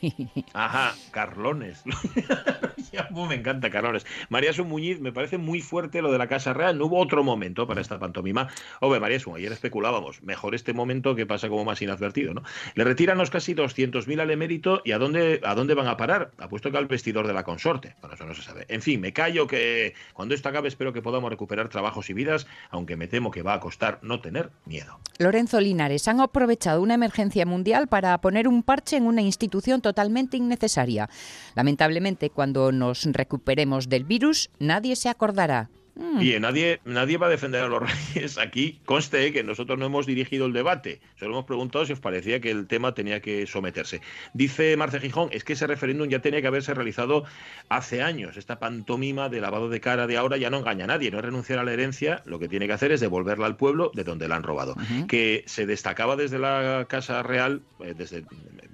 Ajá, 0.54 0.94
Carlones. 1.12 1.84
Me 3.28 3.36
encanta 3.36 3.70
Carlones. 3.70 4.06
María 4.30 4.54
Sun 4.54 4.68
Muñiz, 4.68 5.00
me 5.00 5.12
parece 5.12 5.38
muy 5.38 5.62
fuerte 5.62 6.02
lo 6.02 6.12
de 6.12 6.18
la 6.18 6.28
Casa 6.28 6.54
Real. 6.54 6.78
No 6.78 6.86
hubo 6.86 7.00
otro 7.00 7.24
momento 7.24 7.68
para 7.68 7.82
esta 7.82 8.00
pantomima. 8.00 8.50
Hombre, 8.82 9.00
María 9.00 9.20
Sun, 9.20 9.36
ayer 9.36 9.52
especulábamos. 9.52 10.22
Mejor 10.24 10.56
este 10.56 10.74
momento 10.74 11.16
que 11.16 11.26
pasa 11.26 11.50
como 11.50 11.66
más 11.66 11.82
inadvertido, 11.82 12.34
¿no? 12.34 12.44
Le 12.76 12.84
retiran 12.84 13.18
los 13.18 13.30
casi 13.30 13.56
200.000 13.56 14.22
al 14.22 14.32
emérito 14.32 14.82
y 14.84 14.92
¿a 14.92 14.98
dónde, 14.98 15.42
¿a 15.44 15.56
dónde 15.56 15.74
van 15.74 15.88
a 15.88 15.98
parar? 15.98 16.32
Apuesto 16.38 16.72
que 16.72 16.78
al 16.78 16.88
vestidor 16.88 17.28
de 17.28 17.34
la 17.34 17.44
consorte. 17.44 17.96
Bueno, 18.02 18.16
eso 18.16 18.26
no 18.26 18.34
se 18.34 18.42
sabe. 18.42 18.66
En 18.70 18.82
fin, 18.82 19.00
me 19.00 19.14
callo 19.14 19.48
que 19.48 19.94
cuando 20.14 20.36
esto 20.36 20.50
acabe 20.50 20.68
espero 20.68 20.94
que 20.94 21.02
podamos 21.02 21.30
recuperar 21.30 21.70
trabajos 21.70 22.10
y 22.10 22.14
vidas, 22.14 22.48
aunque 22.70 22.96
me 22.96 23.08
temo 23.08 23.32
que 23.32 23.42
va 23.42 23.54
a 23.54 23.60
costar 23.60 24.00
no 24.02 24.20
tener 24.22 24.52
miedo. 24.66 25.00
Lorenzo 25.20 25.60
Linares 25.60 26.08
han 26.08 26.20
aprovechado 26.20 26.82
una 26.82 26.96
emergencia 26.96 27.46
mundial 27.46 27.88
para 27.88 28.20
poner 28.20 28.48
un 28.48 28.64
parche 28.64 28.98
en 28.98 29.06
una 29.06 29.22
institución 29.22 29.82
totalmente 29.82 30.38
innecesaria. 30.38 31.10
Lamentablemente, 31.56 32.30
cuando 32.30 32.72
nos 32.72 33.03
recuperemos 33.06 33.90
del 33.90 34.04
virus, 34.04 34.50
nadie 34.60 34.96
se 34.96 35.10
acordará. 35.10 35.70
Mm. 35.96 36.18
Oye, 36.18 36.40
nadie, 36.40 36.80
nadie 36.86 37.18
va 37.18 37.28
a 37.28 37.30
defender 37.30 37.62
a 37.64 37.68
los 37.68 37.82
reyes. 37.82 38.38
Aquí 38.38 38.80
conste 38.86 39.32
que 39.32 39.44
nosotros 39.44 39.78
no 39.78 39.86
hemos 39.86 40.06
dirigido 40.06 40.48
el 40.48 40.54
debate. 40.54 41.02
Solo 41.20 41.34
hemos 41.34 41.46
preguntado 41.46 41.86
si 41.86 41.94
os 41.94 42.00
parecía 42.00 42.40
que 42.40 42.50
el 42.50 42.68
tema 42.68 42.94
tenía 42.94 43.22
que 43.22 43.46
someterse. 43.46 44.02
Dice 44.34 44.76
Marce 44.76 45.00
Gijón, 45.00 45.30
es 45.32 45.44
que 45.44 45.54
ese 45.54 45.68
referéndum 45.68 46.10
ya 46.10 46.20
tenía 46.20 46.42
que 46.42 46.48
haberse 46.48 46.74
realizado 46.74 47.26
hace 47.70 48.02
años. 48.02 48.38
Esta 48.38 48.60
pantomima 48.60 49.30
de 49.30 49.42
lavado 49.42 49.70
de 49.70 49.80
cara 49.82 50.08
de 50.08 50.18
ahora 50.18 50.38
ya 50.38 50.50
no 50.50 50.58
engaña 50.58 50.86
a 50.86 50.88
nadie. 50.88 51.12
No 51.12 51.20
es 51.20 51.26
renunciar 51.26 51.60
a 51.60 51.64
la 51.64 51.74
herencia, 51.74 52.24
lo 52.26 52.40
que 52.40 52.48
tiene 52.48 52.66
que 52.66 52.74
hacer 52.74 52.92
es 52.92 53.00
devolverla 53.00 53.46
al 53.46 53.56
pueblo 53.56 53.92
de 53.94 54.04
donde 54.04 54.28
la 54.28 54.36
han 54.36 54.44
robado. 54.44 54.76
Que 55.08 55.44
se 55.46 55.68
destacaba 55.68 56.16
desde 56.16 56.40
la 56.40 56.88
Casa 56.90 57.22
Real, 57.22 57.62
eh, 57.84 57.94
desde 57.96 58.26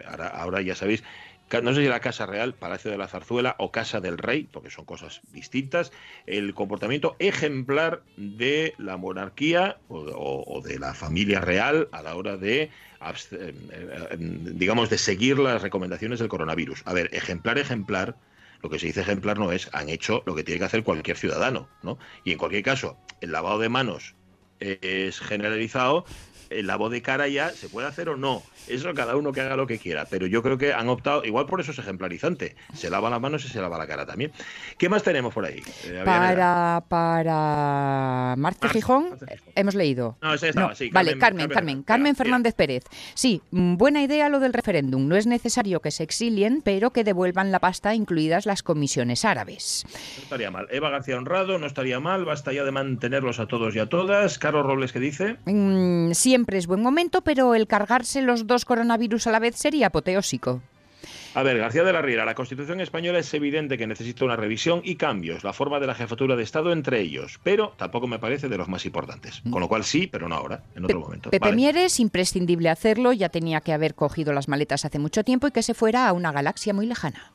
ahora, 0.06 0.28
ahora 0.28 0.62
ya 0.62 0.76
sabéis, 0.76 1.04
no 1.64 1.74
sé 1.74 1.82
si 1.82 1.88
la 1.88 2.00
Casa 2.00 2.26
Real, 2.26 2.54
Palacio 2.54 2.92
de 2.92 2.98
la 2.98 3.08
Zarzuela 3.08 3.56
o 3.60 3.72
Casa 3.72 4.00
del 4.00 4.18
Rey, 4.18 4.48
porque 4.52 4.70
son 4.70 4.86
cosas 4.86 5.22
distintas, 5.32 5.92
el 6.28 6.54
comportamiento 6.54 7.16
ejemplar 7.20 8.04
de 8.18 8.74
la 8.78 8.98
monarquía 8.98 9.78
o, 9.88 9.98
o- 10.00 10.62
de 10.62 10.78
la 10.80 10.94
familia 10.94 11.42
real 11.42 11.88
a 11.92 12.02
la 12.04 12.16
hora 12.16 12.38
de, 12.38 12.70
abst- 13.00 13.34
eh, 13.40 13.54
eh, 13.72 14.18
digamos, 14.20 14.90
de 14.90 14.98
seguir 14.98 15.40
las 15.40 15.62
recomendaciones 15.62 16.20
del 16.20 16.28
coronavirus. 16.30 16.84
A 16.86 16.94
ver, 16.94 17.10
ejemplar, 17.14 17.58
ejemplar. 17.58 18.16
Lo 18.62 18.70
que 18.70 18.78
se 18.78 18.88
dice 18.88 19.02
ejemplar 19.02 19.40
no 19.40 19.52
es, 19.54 19.70
han 19.74 19.88
hecho 19.90 20.22
lo 20.26 20.36
que 20.36 20.44
tiene 20.44 20.60
que 20.60 20.66
hacer 20.66 20.84
cualquier 20.84 21.16
ciudadano, 21.18 21.70
¿no? 21.82 21.98
Y 22.26 22.34
en 22.34 22.38
cualquier 22.38 22.62
caso, 22.64 22.98
el 23.22 23.32
lavado 23.32 23.58
de 23.58 23.70
manos 23.70 24.16
es 24.60 25.20
generalizado, 25.22 26.04
el 26.50 26.68
lavado 26.68 26.90
de 26.90 27.02
cara 27.02 27.28
ya 27.28 27.50
se 27.52 27.70
puede 27.70 27.88
hacer 27.88 28.10
o 28.10 28.18
no. 28.18 28.42
Eso 28.68 28.94
cada 28.94 29.16
uno 29.16 29.32
que 29.32 29.42
haga 29.42 29.56
lo 29.56 29.68
que 29.68 29.80
quiera. 29.80 30.06
Pero 30.10 30.28
yo 30.28 30.42
creo 30.44 30.58
que 30.58 30.74
han 30.74 30.90
optado, 30.90 31.24
igual 31.26 31.46
por 31.46 31.62
eso 31.62 31.72
es 31.72 31.80
ejemplarizante. 31.80 32.56
Se 32.74 32.90
lava 32.90 33.10
las 33.10 33.22
manos 33.22 33.44
y 33.46 33.48
se 33.50 33.62
lava 33.62 33.78
la 33.78 33.88
cara 33.88 34.06
también. 34.06 34.32
¿Qué 34.78 34.90
más 34.90 35.04
tenemos 35.04 35.34
por 35.34 35.46
ahí? 35.46 35.62
Eh? 35.86 36.02
Para, 36.06 36.84
para 36.88 38.36
Marce- 38.38 38.70
Gijón, 38.70 39.18
hemos 39.56 39.76
leído. 39.76 40.18
No, 40.22 40.34
esa 40.34 40.48
estaba, 40.50 40.70
No, 40.70 40.76
sí, 40.76 40.90
vale, 40.90 41.12
Carmen- 41.12 41.20
Carmen, 41.20 41.48
Carmen- 41.50 41.50
Carmen, 41.50 41.84
Carmen. 41.84 42.16
Fernández 42.16 42.54
Pérez. 42.56 42.84
Sí, 43.14 43.42
mm, 43.52 43.76
buena 43.78 44.02
idea 44.04 44.30
lo 44.30 44.40
del 44.40 44.54
referéndum. 44.54 45.08
No 45.08 45.16
es 45.16 45.28
necesario 45.28 45.82
que 45.82 45.92
se 45.92 46.04
exilien, 46.04 46.62
pero 46.64 46.92
que 46.92 47.04
devuelvan 47.04 47.52
la 47.52 47.60
pasta, 47.60 47.96
incluidas 47.96 48.46
las 48.46 48.64
comisiones 48.64 49.26
árabes. 49.26 49.86
No 50.18 50.24
estaría 50.24 50.52
mal. 50.52 50.68
Eva 50.72 50.90
García 50.90 51.18
Honrado, 51.18 51.58
no 51.58 51.68
estaría 51.68 52.00
mal. 52.00 52.26
Basta 52.26 52.54
ya 52.54 52.64
de 52.64 52.72
mantenerlos 52.72 53.40
a 53.40 53.48
todos 53.48 53.76
y 53.76 53.80
a 53.80 53.88
todas. 53.88 54.38
Carlos 54.40 54.66
Robles, 54.66 54.92
¿qué 54.92 55.00
dice? 55.00 55.38
Mm, 55.46 56.12
siempre 56.40 56.58
es 56.58 56.68
buen 56.68 56.82
momento, 56.82 57.22
pero 57.22 57.54
el 57.54 57.68
cargarse 57.68 58.22
los 58.22 58.48
dos 58.48 58.64
coronavirus 58.64 59.28
a 59.28 59.32
la 59.32 59.40
vez 59.40 59.58
sería 59.58 59.88
apoteósico. 59.88 60.62
A 61.36 61.44
ver, 61.44 61.58
García 61.58 61.84
de 61.84 61.92
la 61.92 62.02
Riera, 62.02 62.24
la 62.24 62.34
Constitución 62.34 62.80
española 62.80 63.20
es 63.20 63.34
evidente 63.34 63.78
que 63.78 63.86
necesita 63.88 64.24
una 64.24 64.38
revisión 64.38 64.80
y 64.86 64.96
cambios, 64.96 65.44
la 65.44 65.52
forma 65.52 65.82
de 65.82 65.88
la 65.88 65.96
jefatura 65.96 66.38
de 66.38 66.44
Estado 66.44 66.72
entre 66.72 67.02
ellos, 67.02 67.42
pero 67.44 67.74
tampoco 67.78 68.08
me 68.08 68.20
parece 68.20 68.48
de 68.48 68.58
los 68.58 68.70
más 68.70 68.86
importantes. 68.86 69.42
Con 69.52 69.60
lo 69.60 69.68
cual 69.68 69.84
sí, 69.84 70.08
pero 70.08 70.30
no 70.30 70.36
ahora, 70.36 70.64
en 70.76 70.86
otro 70.86 70.98
Pe- 71.00 71.04
momento. 71.06 71.30
Pepe 71.30 71.44
Vale. 71.46 71.56
Mieres, 71.58 72.00
imprescindible 72.00 72.70
hacerlo, 72.70 73.12
ya 73.12 73.28
tenía 73.28 73.60
que 73.60 73.74
haber 73.74 73.96
cogido 73.96 74.32
las 74.32 74.48
maletas 74.48 74.86
hace 74.86 74.98
mucho 74.98 75.26
tiempo 75.26 75.46
y 75.48 75.52
que 75.52 75.62
se 75.62 75.74
fuera 75.74 76.08
a 76.08 76.14
una 76.14 76.32
galaxia 76.32 76.74
muy 76.74 76.86
lejana. 76.86 77.34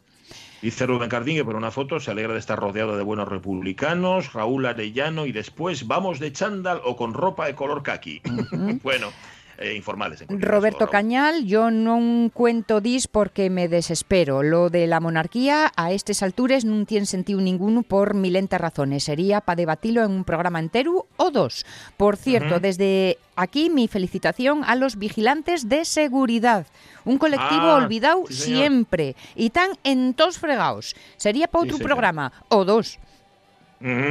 Dice 0.64 0.86
Rubén 0.86 1.10
Cardín 1.10 1.36
que 1.36 1.44
por 1.44 1.56
una 1.56 1.70
foto 1.70 2.00
se 2.00 2.10
alegra 2.10 2.32
de 2.32 2.38
estar 2.38 2.58
rodeado 2.58 2.96
de 2.96 3.02
buenos 3.02 3.28
republicanos, 3.28 4.32
Raúl 4.32 4.64
Arellano 4.64 5.26
y 5.26 5.32
después 5.32 5.86
vamos 5.86 6.20
de 6.20 6.32
chándal 6.32 6.80
o 6.84 6.96
con 6.96 7.12
ropa 7.12 7.44
de 7.44 7.54
color 7.54 7.82
kaki. 7.82 8.22
bueno, 8.82 9.12
eh, 9.58 9.74
informales. 9.74 10.24
Roberto 10.28 10.80
caso. 10.80 10.90
Cañal, 10.90 11.44
yo 11.44 11.70
no 11.70 12.30
cuento 12.32 12.80
dis 12.80 13.08
porque 13.08 13.50
me 13.50 13.68
desespero. 13.68 14.42
Lo 14.42 14.70
de 14.70 14.86
la 14.86 15.00
monarquía 15.00 15.72
a 15.76 15.92
estas 15.92 16.22
alturas 16.22 16.64
no 16.64 16.84
tiene 16.86 17.06
sentido 17.06 17.40
ninguno 17.40 17.82
por 17.82 18.14
milenta 18.14 18.58
razones. 18.58 19.04
Sería 19.04 19.40
para 19.40 19.56
debatirlo 19.56 20.04
en 20.04 20.10
un 20.10 20.24
programa 20.24 20.58
entero 20.58 21.06
o 21.16 21.30
dos. 21.30 21.64
Por 21.96 22.16
cierto, 22.16 22.60
desde 22.60 23.18
aquí 23.36 23.70
mi 23.70 23.88
felicitación 23.88 24.62
a 24.64 24.74
los 24.76 24.96
vigilantes 24.96 25.68
de 25.68 25.84
seguridad. 25.84 26.66
Un 27.04 27.18
colectivo 27.18 27.62
Ah, 27.62 27.76
olvidado 27.76 28.24
sí, 28.28 28.34
siempre. 28.34 29.14
Y 29.34 29.50
tan 29.50 29.70
en 29.84 30.14
todos 30.14 30.38
fregados. 30.38 30.96
Sería 31.16 31.48
para 31.48 31.64
otro 31.64 31.78
programa 31.78 32.32
o 32.48 32.64
dos. 32.64 32.98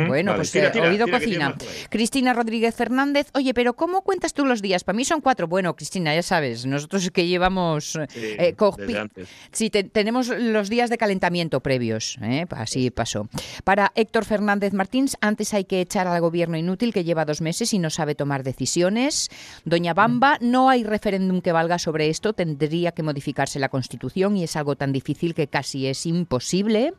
Bueno, 0.08 0.32
vale, 0.32 0.40
pues 0.40 0.52
tira, 0.52 0.68
eh, 0.74 0.82
oído 0.90 1.06
tira, 1.06 1.18
cocina. 1.20 1.56
Cristina 1.90 2.34
Rodríguez 2.34 2.76
Fernández, 2.76 3.28
oye, 3.34 3.54
pero 3.54 3.74
¿cómo 3.74 4.02
cuentas 4.04 4.34
tú 4.34 4.46
los 4.46 4.62
días? 4.62 4.84
Para 4.84 4.96
mí 4.96 5.04
son 5.04 5.20
cuatro. 5.22 5.48
Bueno, 5.48 5.76
Cristina, 5.76 6.14
ya 6.14 6.22
sabes, 6.22 6.66
nosotros 6.66 7.04
es 7.06 7.12
que 7.12 7.26
llevamos... 7.28 7.94
Sí, 7.94 8.00
eh, 8.14 8.56
antes. 8.98 9.28
Sí, 9.52 9.70
te- 9.70 9.84
tenemos 9.84 10.28
los 10.28 10.70
días 10.70 10.90
de 10.90 10.98
calentamiento 10.98 11.60
previos, 11.62 12.18
¿eh? 12.22 12.46
así 12.52 12.92
pasó. 12.92 13.28
Para 13.64 13.92
Héctor 13.96 14.26
Fernández 14.26 14.74
Martins, 14.74 15.18
antes 15.22 15.54
hay 15.54 15.66
que 15.66 15.82
echar 15.82 16.06
al 16.08 16.22
gobierno 16.22 16.56
inútil 16.58 16.94
que 16.94 17.04
lleva 17.04 17.26
dos 17.26 17.42
meses 17.42 17.74
y 17.74 17.80
no 17.80 17.90
sabe 17.90 18.14
tomar 18.16 18.44
decisiones. 18.44 19.30
Doña 19.66 19.94
Bamba, 19.94 20.38
no 20.42 20.70
hay 20.70 20.84
referéndum 20.84 21.42
que 21.42 21.52
valga 21.52 21.80
sobre 21.80 22.10
esto, 22.10 22.34
tendría 22.34 22.92
que 22.92 23.02
modificarse 23.04 23.60
la 23.60 23.70
Constitución 23.70 24.38
y 24.38 24.44
es 24.44 24.56
algo 24.56 24.76
tan 24.76 24.92
difícil 24.94 25.34
que 25.34 25.48
casi 25.48 25.88
es 25.88 26.06
imposible. 26.06 26.94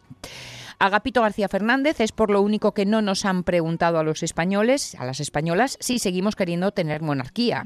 Agapito 0.84 1.22
García 1.22 1.48
Fernández 1.48 2.00
es 2.00 2.12
por 2.12 2.30
lo 2.30 2.42
único 2.42 2.74
que 2.74 2.84
no 2.84 3.00
nos 3.00 3.24
han 3.24 3.42
preguntado 3.42 3.98
a 3.98 4.02
los 4.02 4.22
españoles, 4.22 4.94
a 4.96 5.06
las 5.06 5.18
españolas, 5.18 5.78
si 5.80 5.98
seguimos 5.98 6.36
queriendo 6.36 6.72
tener 6.72 7.00
monarquía. 7.00 7.64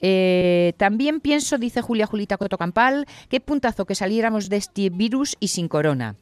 Eh, 0.00 0.74
también 0.76 1.18
pienso, 1.20 1.58
dice 1.58 1.82
Julia 1.82 2.06
Julita 2.06 2.36
Coto 2.36 2.56
Campal, 2.56 3.06
qué 3.28 3.40
puntazo 3.40 3.84
que 3.84 3.96
saliéramos 3.96 4.48
de 4.48 4.58
este 4.58 4.90
virus 4.90 5.36
y 5.40 5.48
sin 5.48 5.66
corona. 5.66 6.14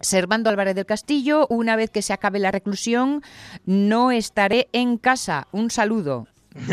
Servando 0.00 0.50
Álvarez 0.50 0.74
del 0.74 0.86
Castillo, 0.86 1.46
una 1.48 1.76
vez 1.76 1.90
que 1.90 2.02
se 2.02 2.12
acabe 2.12 2.40
la 2.40 2.50
reclusión, 2.50 3.22
no 3.66 4.10
estaré 4.10 4.68
en 4.72 4.98
casa. 4.98 5.46
Un 5.52 5.70
saludo. 5.70 6.26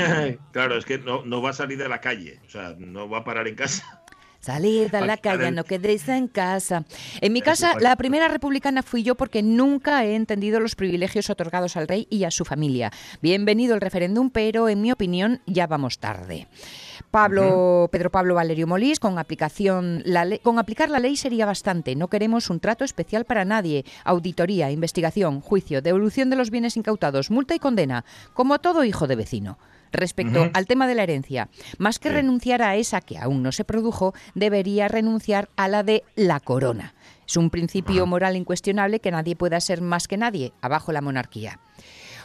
claro, 0.52 0.80
es 0.80 0.86
que 0.86 0.98
no, 0.98 1.24
no 1.26 1.44
va 1.44 1.52
a 1.52 1.54
salir 1.54 1.78
de 1.78 1.90
la 1.90 2.02
calle, 2.02 2.40
o 2.48 2.50
sea, 2.50 2.74
no 2.80 3.08
va 3.08 3.20
a 3.20 3.24
parar 3.24 3.48
en 3.48 3.54
casa. 3.54 4.02
Salir 4.40 4.90
de 4.92 5.02
la 5.02 5.18
calle, 5.18 5.52
no 5.52 5.64
quedéis 5.64 6.08
en 6.08 6.28
casa. 6.28 6.86
En 7.22 7.34
mi 7.34 7.42
casa, 7.42 7.74
la 7.82 7.96
primera 7.98 8.28
republicana 8.28 8.82
fui 8.84 9.04
yo 9.04 9.16
porque 9.16 9.44
nunca 9.44 10.06
he 10.06 10.16
entendido 10.16 10.60
los 10.60 10.76
privilegios 10.76 11.30
otorgados 11.30 11.76
al 11.76 11.88
rey 11.88 12.08
y 12.10 12.24
a 12.24 12.32
su 12.32 12.46
familia. 12.46 12.92
Bienvenido 13.22 13.76
el 13.76 13.82
referéndum, 13.82 14.30
pero 14.30 14.70
en 14.70 14.82
mi 14.82 14.92
opinión 14.92 15.42
ya 15.48 15.68
vamos 15.68 16.00
tarde. 16.00 16.48
Pablo, 17.12 17.90
Pedro 17.92 18.10
Pablo 18.12 18.36
Valerio 18.36 18.68
Molís, 18.68 19.00
con 19.00 19.18
aplicación 19.18 20.02
la 20.06 20.24
le- 20.26 20.40
con 20.40 20.60
aplicar 20.60 20.90
la 20.90 21.00
ley 21.00 21.16
sería 21.16 21.46
bastante. 21.46 21.96
No 21.96 22.10
queremos 22.10 22.50
un 22.50 22.60
trato 22.60 22.84
especial 22.84 23.26
para 23.26 23.46
nadie. 23.46 23.86
Auditoría, 24.04 24.72
investigación, 24.72 25.42
juicio, 25.42 25.82
devolución 25.82 26.30
de 26.30 26.36
los 26.36 26.52
bienes 26.52 26.78
incautados, 26.78 27.32
multa 27.32 27.56
y 27.56 27.60
condena, 27.60 28.06
como 28.34 28.60
todo 28.60 28.84
hijo 28.84 29.08
de 29.08 29.16
vecino. 29.16 29.58
Respecto 29.92 30.50
al 30.54 30.66
tema 30.68 30.88
de 30.88 30.96
la 30.96 31.04
herencia, 31.04 31.50
más 31.78 32.00
que 32.00 32.10
Sí. 32.10 32.16
renunciar 32.16 32.62
a 32.62 32.76
esa 32.76 33.02
que 33.02 33.18
aún 33.18 33.44
no 33.44 33.52
se 33.52 33.64
produjo, 33.64 34.14
debería 34.36 34.88
renunciar 34.88 35.50
a 35.56 35.68
la 35.68 35.84
de 35.84 36.04
la 36.16 36.40
corona. 36.40 36.94
Es 37.28 37.38
un 37.38 37.50
principio 37.50 38.06
moral 38.06 38.36
incuestionable 38.36 39.00
que 39.00 39.12
nadie 39.12 39.36
pueda 39.36 39.60
ser 39.60 39.82
más 39.82 40.08
que 40.08 40.18
nadie, 40.18 40.54
abajo 40.62 40.92
la 40.92 41.02
monarquía. 41.02 41.60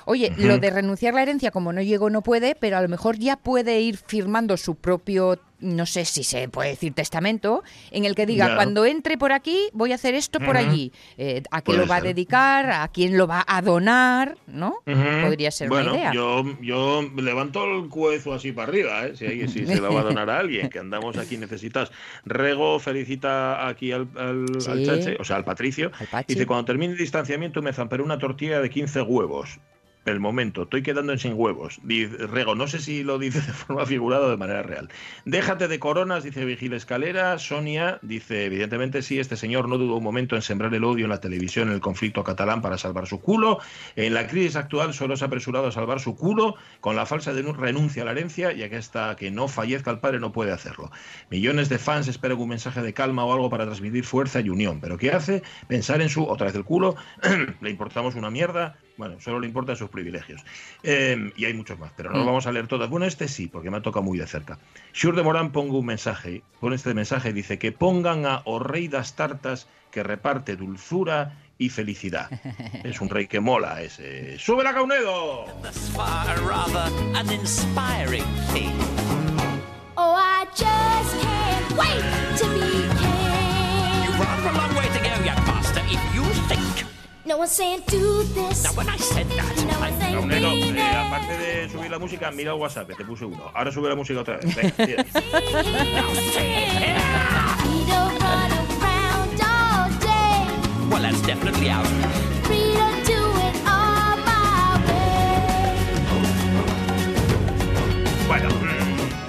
Oye, 0.04 0.32
lo 0.36 0.58
de 0.58 0.70
renunciar 0.70 1.12
a 1.14 1.16
la 1.16 1.22
herencia, 1.22 1.50
como 1.50 1.72
no 1.72 1.82
llegó, 1.82 2.10
no 2.10 2.22
puede, 2.22 2.54
pero 2.54 2.76
a 2.76 2.82
lo 2.82 2.88
mejor 2.88 3.18
ya 3.18 3.36
puede 3.36 3.80
ir 3.80 3.96
firmando 3.96 4.56
su 4.56 4.74
propio, 4.74 5.38
no 5.60 5.86
sé 5.86 6.04
si 6.04 6.24
se 6.24 6.48
puede 6.48 6.70
decir 6.70 6.92
testamento, 6.92 7.62
en 7.92 8.04
el 8.04 8.14
que 8.16 8.26
diga, 8.26 8.46
cuando 8.56 8.84
entre 8.84 9.16
por 9.16 9.30
aquí, 9.32 9.68
voy 9.72 9.92
a 9.92 9.94
hacer 9.94 10.14
esto 10.14 10.40
por 10.40 10.56
allí. 10.56 10.92
Eh, 11.18 11.42
¿A 11.52 11.60
qué 11.60 11.66
Puede 11.66 11.78
lo 11.78 11.86
va 11.86 11.96
a 11.96 12.00
dedicar? 12.00 12.70
¿A 12.70 12.88
quién 12.88 13.16
lo 13.16 13.26
va 13.28 13.44
a 13.46 13.62
donar? 13.62 14.36
¿No? 14.48 14.74
Podría 14.84 15.50
ser 15.52 15.68
bueno, 15.68 15.92
una 15.92 16.00
idea. 16.00 16.12
Yo, 16.12 16.42
yo 16.60 17.02
levanto 17.16 17.64
el 17.64 17.88
cuezo 17.88 18.32
así 18.34 18.50
para 18.52 18.68
arriba, 18.68 19.06
¿eh? 19.06 19.12
si, 19.16 19.24
hay- 19.26 19.46
si 19.48 19.64
se 19.66 19.78
va 19.80 20.00
a 20.00 20.02
donar 20.02 20.28
a 20.30 20.38
alguien, 20.40 20.68
que 20.68 20.80
andamos 20.80 21.16
aquí 21.16 21.36
necesitas. 21.36 21.92
Rego 22.24 22.78
felicita 22.80 23.68
aquí 23.68 23.92
al, 23.92 24.08
al, 24.16 24.46
al 24.54 24.60
Sí. 24.60 24.84
Chache, 24.86 25.16
o 25.20 25.24
sea, 25.24 25.36
al 25.36 25.44
Patricio. 25.44 25.92
Al 25.98 26.06
Pachi. 26.08 26.34
Dice, 26.34 26.46
cuando 26.46 26.64
termine 26.64 26.92
el 26.94 26.98
distanciamiento 26.98 27.62
me 27.62 27.72
zamperé 27.72 28.02
una 28.02 28.18
tortilla 28.18 28.60
de 28.60 28.68
15 28.70 29.02
huevos. 29.02 29.60
El 30.04 30.18
momento, 30.18 30.62
estoy 30.64 30.82
quedando 30.82 31.12
en 31.12 31.20
sin 31.20 31.34
huevos. 31.34 31.78
Rego, 31.84 32.56
no 32.56 32.66
sé 32.66 32.80
si 32.80 33.04
lo 33.04 33.20
dice 33.20 33.40
de 33.40 33.52
forma 33.52 33.86
figurada 33.86 34.26
o 34.26 34.30
de 34.30 34.36
manera 34.36 34.64
real. 34.64 34.88
Déjate 35.24 35.68
de 35.68 35.78
coronas, 35.78 36.24
dice 36.24 36.44
Vigil 36.44 36.72
Escalera. 36.72 37.38
Sonia 37.38 38.00
dice, 38.02 38.46
evidentemente 38.46 39.02
sí, 39.02 39.20
este 39.20 39.36
señor 39.36 39.68
no 39.68 39.78
dudó 39.78 39.94
un 39.96 40.02
momento 40.02 40.34
en 40.34 40.42
sembrar 40.42 40.74
el 40.74 40.82
odio 40.82 41.04
en 41.04 41.10
la 41.10 41.20
televisión 41.20 41.68
en 41.68 41.74
el 41.74 41.80
conflicto 41.80 42.24
catalán 42.24 42.62
para 42.62 42.78
salvar 42.78 43.06
su 43.06 43.20
culo. 43.20 43.60
En 43.94 44.12
la 44.14 44.26
crisis 44.26 44.56
actual 44.56 44.92
solo 44.92 45.16
se 45.16 45.22
ha 45.24 45.28
apresurado 45.28 45.68
a 45.68 45.72
salvar 45.72 46.00
su 46.00 46.16
culo 46.16 46.56
con 46.80 46.96
la 46.96 47.06
falsa 47.06 47.32
denu- 47.32 47.54
renuncia 47.54 48.02
a 48.02 48.06
la 48.06 48.10
herencia, 48.10 48.50
ya 48.52 48.68
que 48.68 48.76
hasta 48.78 49.14
que 49.14 49.30
no 49.30 49.46
fallezca 49.46 49.92
el 49.92 50.00
padre 50.00 50.18
no 50.18 50.32
puede 50.32 50.50
hacerlo. 50.50 50.90
Millones 51.30 51.68
de 51.68 51.78
fans 51.78 52.08
esperan 52.08 52.38
un 52.38 52.48
mensaje 52.48 52.82
de 52.82 52.92
calma 52.92 53.24
o 53.24 53.32
algo 53.32 53.50
para 53.50 53.66
transmitir 53.66 54.04
fuerza 54.04 54.40
y 54.40 54.48
unión. 54.48 54.80
¿Pero 54.80 54.98
qué 54.98 55.12
hace? 55.12 55.44
Pensar 55.68 56.02
en 56.02 56.08
su, 56.08 56.24
otra 56.24 56.46
vez 56.46 56.56
el 56.56 56.64
culo, 56.64 56.96
le 57.60 57.70
importamos 57.70 58.16
una 58.16 58.30
mierda, 58.30 58.76
Bueno, 58.96 59.20
solo 59.20 59.40
le 59.40 59.46
importan 59.46 59.76
sus 59.76 59.88
privilegios. 59.90 60.42
Eh, 60.82 61.32
y 61.36 61.44
hay 61.46 61.54
muchos 61.54 61.78
más, 61.78 61.92
pero 61.96 62.10
no 62.10 62.16
los 62.16 62.24
Mm. 62.24 62.28
vamos 62.28 62.46
a 62.46 62.52
leer 62.52 62.66
todas. 62.66 62.88
Bueno, 62.90 63.06
este 63.06 63.26
sí, 63.28 63.46
porque 63.48 63.70
me 63.70 63.78
ha 63.78 63.82
tocado 63.82 64.02
muy 64.02 64.18
de 64.18 64.26
cerca. 64.26 64.58
Shur 64.92 65.16
de 65.16 65.22
Morán 65.22 65.50
pongo 65.52 65.78
un 65.78 65.86
mensaje, 65.86 66.42
pone 66.60 66.76
este 66.76 66.92
mensaje, 66.94 67.32
dice 67.32 67.58
que 67.58 67.72
pongan 67.72 68.26
a 68.26 68.42
O 68.44 68.58
Rey 68.58 68.88
das 68.88 69.16
Tartas 69.16 69.66
que 69.90 70.02
reparte 70.02 70.56
dulzura 70.56 71.38
y 71.58 71.68
felicidad. 71.70 72.28
Es 72.84 73.00
un 73.00 73.08
rey 73.08 73.26
que 73.28 73.40
mola 73.40 73.80
ese. 73.82 74.38
¡Sube 74.38 74.62
la 74.64 74.72
Caunedo! 74.74 75.46
Oh, 79.96 80.14
I 80.16 80.46
just 80.54 81.20
can't 81.22 81.72
wait 81.78 82.02
to 82.38 82.46
be 82.48 82.88
king. 82.98 84.04
You've 84.04 84.18
rather 84.18 84.48
a 84.48 84.52
long 84.52 84.74
way 84.74 84.86
to 84.88 84.98
go, 84.98 85.24
young 85.24 85.44
master, 85.46 85.80
if 85.86 86.02
you 86.14 86.24
think. 86.48 86.81
No 87.32 87.38
one's 87.38 87.52
saying 87.52 87.80
do 87.86 88.22
this. 88.34 88.62
Now, 88.62 88.72
when 88.74 88.90
I 88.90 88.98
said 88.98 89.26
that, 89.30 89.56
No 89.64 89.80
one's 89.80 89.96
saying 89.98 90.30
eh, 90.30 90.74
there. 90.74 90.98
aparte 91.00 91.38
de 91.38 91.66
subir 91.70 91.90
la 91.90 91.98
música, 91.98 92.30
mira 92.30 92.52
el 92.52 92.58
WhatsApp, 92.60 92.88
que 92.88 92.94
te 92.94 93.04
puse 93.06 93.24
uno. 93.24 93.50
Ahora 93.54 93.72
sube 93.72 93.88
la 93.88 93.94
música 93.94 94.20
otra 94.20 94.36
vez. 94.36 94.54
Venga, 94.54 94.70
tira. 94.86 95.02
We 97.64 97.86
don't 97.88 98.20
run 98.20 98.52
around 98.52 99.40
all 99.40 99.88
day. 100.00 100.44
Well, 100.90 101.00
that's 101.00 101.22
definitely 101.22 101.70
out. 101.70 101.86
Free 102.44 102.74
to 102.74 103.02
do 103.06 103.20
it 103.48 103.56
all 103.64 104.16
my 104.28 104.76
way. 104.86 105.72
Bueno, 108.28 108.48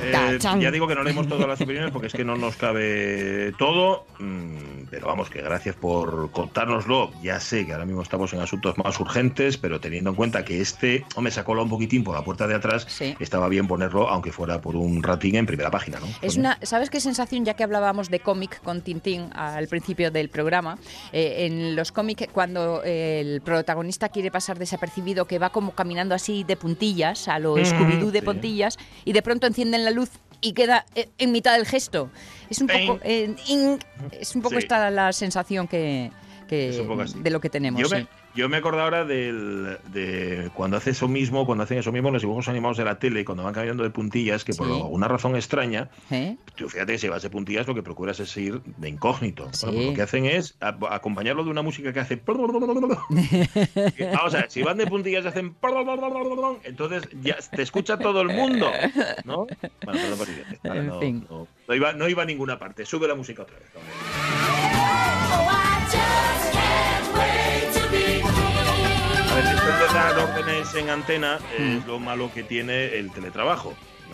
eh, 0.02 0.40
ya 0.60 0.72
digo 0.72 0.88
que 0.90 0.96
no 0.96 1.04
leemos 1.04 1.30
todas 1.30 1.48
las 1.48 1.62
opiniones 1.62 1.92
porque 1.92 2.08
es 2.08 2.14
que 2.14 2.26
no 2.26 2.36
nos 2.36 2.58
cabe 2.58 3.54
todo, 3.58 4.06
mm, 4.20 4.73
pero 4.94 5.08
vamos, 5.08 5.28
que 5.28 5.42
gracias 5.42 5.76
por 5.76 6.30
contárnoslo. 6.30 7.12
Ya 7.24 7.40
sé 7.40 7.66
que 7.66 7.74
ahora 7.74 7.86
mismo 7.86 8.04
estamos 8.04 8.32
en 8.34 8.42
asuntos 8.42 8.78
más 8.78 9.00
urgentes, 9.00 9.58
pero 9.58 9.80
teniendo 9.80 10.12
en 10.12 10.16
cuenta 10.16 10.46
que 10.46 10.62
este, 10.62 11.04
hombre, 11.16 11.34
colado 11.44 11.64
un 11.64 11.70
poquitín 11.72 12.04
por 12.04 12.14
la 12.16 12.24
puerta 12.24 12.46
de 12.48 12.54
atrás, 12.54 12.86
Sí. 12.88 13.16
estaba 13.20 13.48
bien 13.50 13.68
ponerlo, 13.68 14.08
aunque 14.08 14.32
fuera 14.32 14.62
por 14.62 14.76
un 14.76 15.02
ratín 15.02 15.36
en 15.36 15.48
primera 15.48 15.72
página, 15.72 16.00
¿no? 16.00 16.06
Es 16.22 16.38
una, 16.38 16.60
¿Sabes 16.62 16.92
qué 16.92 17.00
sensación, 17.00 17.44
ya 17.44 17.56
que 17.56 17.64
hablábamos 17.64 18.12
de 18.12 18.20
cómic 18.20 18.62
con 18.62 18.82
Tintín 18.82 19.30
al 19.34 19.68
principio 19.68 20.12
del 20.12 20.30
programa? 20.30 20.78
eh, 21.12 21.46
en 21.48 21.76
los 21.76 21.92
cómics, 21.92 22.28
cuando 22.32 22.84
eh, 22.84 23.20
el 23.22 23.42
protagonista 23.42 24.10
quiere 24.10 24.30
pasar 24.30 24.60
desapercibido, 24.60 25.26
que 25.26 25.40
va 25.40 25.50
como 25.50 25.72
caminando 25.72 26.14
así 26.14 26.44
de 26.44 26.56
puntillas, 26.56 27.28
a 27.28 27.40
lo 27.40 27.56
Mm, 27.56 27.60
Scooby-Doo 27.62 28.12
de 28.12 28.20
sí. 28.20 28.26
puntillas, 28.26 28.78
y 29.06 29.14
de 29.14 29.22
pronto 29.24 29.48
encienden 29.48 29.84
la 29.86 29.92
luz 29.92 30.12
y 30.44 30.54
queda 30.54 30.86
eh, 30.96 31.10
en 31.18 31.32
mitad 31.32 31.54
del 31.56 31.66
gesto. 31.66 32.12
Es 32.50 32.62
un 32.62 32.68
poco, 32.68 33.00
eh, 33.04 33.34
es 34.12 34.36
un 34.36 34.42
poco 34.44 34.56
Sí. 34.56 34.60
esta 34.64 34.92
la 34.92 35.12
sensación 35.14 35.68
que, 35.68 36.12
que- 36.48 36.70
Es 36.70 36.78
un 36.80 36.88
poco 36.88 37.02
así. 37.02 37.18
de 37.20 37.30
lo 37.32 37.40
que 37.42 37.50
tenemos. 37.50 37.82
Yo 37.82 37.90
me. 37.90 38.06
Yo 38.36 38.50
me 38.50 38.58
acuerdo 38.58 38.82
ahora 38.82 39.06
del, 39.06 39.78
de 39.92 40.50
cuando 40.56 40.78
hace 40.78 40.92
eso 40.92 41.08
mismo, 41.08 41.46
cuando 41.46 41.64
hacen 41.66 41.78
eso 41.78 41.92
mismo 41.92 42.10
los 42.12 42.22
dibujos 42.22 42.48
animados 42.48 42.78
de 42.78 42.86
la 42.86 42.98
tele, 43.00 43.24
cuando 43.26 43.44
van 43.44 43.54
cambiando 43.54 43.84
de 43.84 43.90
puntillas, 43.92 44.44
que 44.44 44.54
por 44.54 44.68
Sí. 44.68 44.74
alguna 44.74 45.08
razón 45.08 45.36
extraña, 45.36 45.90
¿Eh? 46.12 46.38
Tú 46.56 46.70
fíjate 46.70 46.94
que 46.94 47.00
si 47.00 47.08
vas 47.08 47.22
de 47.24 47.30
puntillas 47.30 47.68
lo 47.68 47.76
que 47.76 47.84
procuras 47.84 48.20
es 48.20 48.36
ir 48.38 48.62
de 48.78 48.90
incógnito. 48.90 49.50
Sí. 49.54 49.66
Bueno, 49.66 49.78
pues 49.78 49.88
lo 49.90 49.94
que 49.96 50.02
hacen 50.02 50.26
es 50.26 50.56
a- 50.62 50.78
acompañarlo 50.92 51.44
de 51.44 51.50
una 51.52 51.62
música 51.62 51.92
que 51.94 52.00
hace... 52.00 52.22
Vamos 52.28 54.34
a 54.34 54.38
ver, 54.38 54.52
si 54.52 54.62
van 54.62 54.78
de 54.78 54.88
puntillas 54.88 55.26
y 55.26 55.28
hacen... 55.28 55.56
Entonces 56.64 57.04
ya 57.22 57.38
te 57.56 57.62
escucha 57.62 57.98
todo 57.98 58.22
el 58.22 58.30
mundo, 58.30 58.72
¿no? 59.26 59.48
Bueno, 59.86 60.00
perdón 60.02 60.18
por 60.18 60.30
idiota. 60.30 60.56
Vale, 60.64 60.84
no, 60.84 61.00
no- 61.02 61.48
no 61.68 61.76
iba, 61.76 61.94
no 61.94 62.10
iba 62.10 62.24
a 62.24 62.26
ninguna 62.26 62.60
parte. 62.60 62.86
Sube 62.86 63.08
la 63.08 63.16
música 63.16 63.44
otra 63.44 63.58
vez. 63.58 63.68
Dar 69.94 70.18
órdenes 70.18 70.74
en 70.76 70.90
antena 70.90 71.40
Mm. 71.60 71.78
es 71.78 71.86
lo 71.86 72.00
malo 72.00 72.32
que 72.34 72.44
tiene 72.44 72.98
el 72.98 73.12
teletrabajo. 73.12 73.74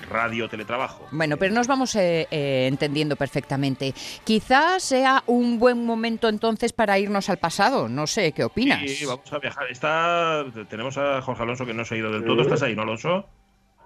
Radio 0.09 0.47
teletrabajo. 0.47 1.07
Bueno, 1.11 1.37
pero 1.37 1.53
nos 1.53 1.67
vamos 1.67 1.93
eh, 1.95 2.27
eh, 2.31 2.67
entendiendo 2.67 3.15
perfectamente. 3.15 3.93
Quizás 4.23 4.81
sea 4.81 5.23
un 5.27 5.59
buen 5.59 5.85
momento 5.85 6.29
entonces 6.29 6.71
para 6.73 6.97
irnos 6.97 7.29
al 7.29 7.37
pasado. 7.37 7.89
No 7.89 8.07
sé, 8.07 8.31
¿qué 8.31 8.43
opinas? 8.45 8.89
Sí, 8.89 9.05
vamos 9.05 9.31
a 9.31 9.39
viajar. 9.39 9.69
Está, 9.69 10.45
tenemos 10.69 10.97
a 10.97 11.21
Jorge 11.21 11.43
Alonso 11.43 11.65
que 11.65 11.73
no 11.73 11.83
se 11.85 11.95
ha 11.95 11.97
ido 11.97 12.11
del 12.11 12.23
todo. 12.25 12.41
¿Estás 12.41 12.61
ahí, 12.63 12.75
no, 12.75 12.83
Alonso? 12.83 13.27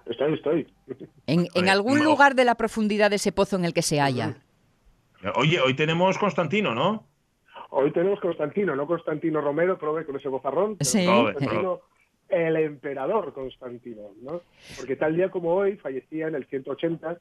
Estoy, 0.06 0.34
estoy. 0.36 0.68
En, 1.26 1.42
en 1.42 1.48
Oye, 1.56 1.70
algún 1.72 1.98
no. 2.00 2.04
lugar 2.06 2.36
de 2.36 2.46
la 2.46 2.56
profundidad 2.56 3.10
de 3.10 3.16
ese 3.16 3.32
pozo 3.32 3.56
en 3.56 3.66
el 3.66 3.74
que 3.74 3.82
se 3.82 4.00
halla. 4.00 4.38
Oye, 5.36 5.60
hoy 5.62 5.74
tenemos 5.74 6.18
Constantino, 6.18 6.76
¿no? 6.76 7.08
Hoy 7.76 7.92
tenemos 7.92 8.20
Constantino, 8.20 8.76
no 8.76 8.86
Constantino 8.86 9.42
Romero, 9.42 9.80
probé 9.80 10.06
con 10.06 10.16
ese 10.16 10.30
bozarrón. 10.30 10.78
pero 10.78 10.90
Sí. 10.90 11.08
Constantino, 11.08 11.80
el 12.30 12.56
emperador 12.58 13.34
Constantino, 13.34 14.12
¿no? 14.22 14.42
Porque 14.78 14.96
tal 14.96 15.16
día 15.16 15.30
como 15.30 15.56
hoy 15.56 15.78
fallecía 15.78 16.28
en 16.28 16.36
el 16.36 16.46
180, 16.46 17.18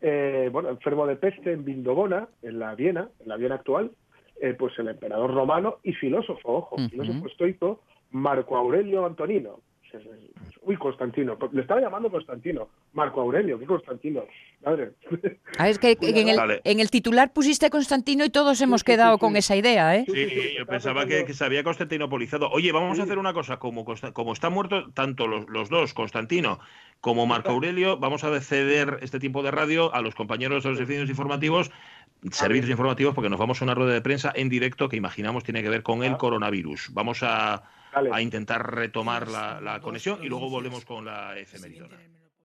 eh, 0.00 0.48
bueno, 0.50 0.70
enfermo 0.70 1.06
de 1.06 1.14
peste 1.14 1.52
en 1.52 1.64
Vindobona, 1.64 2.28
en 2.42 2.58
la 2.58 2.74
Viena, 2.74 3.08
en 3.20 3.28
la 3.28 3.36
Viena 3.36 3.54
actual, 3.54 3.92
eh, 4.40 4.54
pues 4.58 4.76
el 4.80 4.88
emperador 4.88 5.32
romano 5.32 5.76
y 5.84 5.92
filósofo, 5.92 6.40
ojo, 6.44 6.76
filósofo 6.90 7.28
estoico, 7.28 7.80
Marco 8.10 8.56
Aurelio 8.56 9.06
Antonino. 9.06 9.60
Uy, 10.62 10.76
Constantino, 10.76 11.36
le 11.52 11.60
estaba 11.60 11.80
llamando 11.80 12.10
Constantino, 12.10 12.68
Marco 12.94 13.20
Aurelio, 13.20 13.58
¿qué 13.58 13.66
Constantino? 13.66 14.24
Madre. 14.64 14.92
Ah, 15.58 15.68
es 15.68 15.78
que, 15.78 15.94
que 15.96 16.08
en, 16.08 16.28
el, 16.28 16.36
Vale. 16.36 16.60
en 16.64 16.80
el 16.80 16.90
titular 16.90 17.32
pusiste 17.32 17.70
Constantino 17.70 18.24
y 18.24 18.30
todos 18.30 18.60
hemos 18.60 18.80
sí, 18.80 18.86
quedado 18.86 19.14
sí. 19.14 19.20
con 19.20 19.36
esa 19.36 19.54
idea, 19.54 19.94
¿eh? 19.94 20.04
Sí, 20.06 20.12
sí, 20.14 20.30
sí, 20.30 20.40
Sí, 20.40 20.54
yo 20.58 20.66
pensaba 20.66 21.06
que, 21.06 21.24
que 21.24 21.32
se 21.32 21.44
había 21.44 21.62
constantinopolizado. 21.62 22.48
Oye, 22.50 22.72
vamos 22.72 22.96
Sí. 22.96 23.02
a 23.02 23.04
hacer 23.04 23.18
una 23.18 23.32
cosa. 23.32 23.58
Como, 23.58 23.84
como 23.84 24.32
está 24.32 24.50
muerto 24.50 24.90
tanto 24.92 25.28
los, 25.28 25.48
los 25.48 25.68
dos, 25.68 25.94
Constantino 25.94 26.58
como 27.00 27.26
Marco 27.26 27.50
Aurelio, 27.50 27.98
vamos 27.98 28.24
a 28.24 28.40
ceder 28.40 28.98
este 29.02 29.20
tiempo 29.20 29.42
de 29.42 29.50
radio 29.50 29.94
a 29.94 30.00
los 30.00 30.14
compañeros 30.14 30.64
de 30.64 30.70
los 30.70 30.78
servicios 30.78 31.08
informativos, 31.10 31.70
servicios 32.32 32.70
informativos, 32.70 33.14
porque 33.14 33.28
nos 33.30 33.38
vamos 33.38 33.60
a 33.60 33.64
una 33.66 33.74
rueda 33.74 33.92
de 33.92 34.00
prensa 34.00 34.32
en 34.34 34.48
directo 34.48 34.88
que 34.88 34.96
imaginamos 34.96 35.44
tiene 35.44 35.62
que 35.62 35.68
ver 35.68 35.82
con 35.82 36.02
el 36.02 36.14
Ah. 36.14 36.18
coronavirus. 36.18 36.88
Vamos 36.94 37.22
a. 37.22 37.62
a 37.94 38.20
intentar 38.20 38.74
retomar 38.74 39.28
la, 39.28 39.60
la 39.60 39.80
conexión 39.80 40.22
y 40.22 40.28
luego 40.28 40.50
volvemos 40.50 40.84
con 40.84 41.04
la 41.04 41.38
efemeridona. 41.38 41.98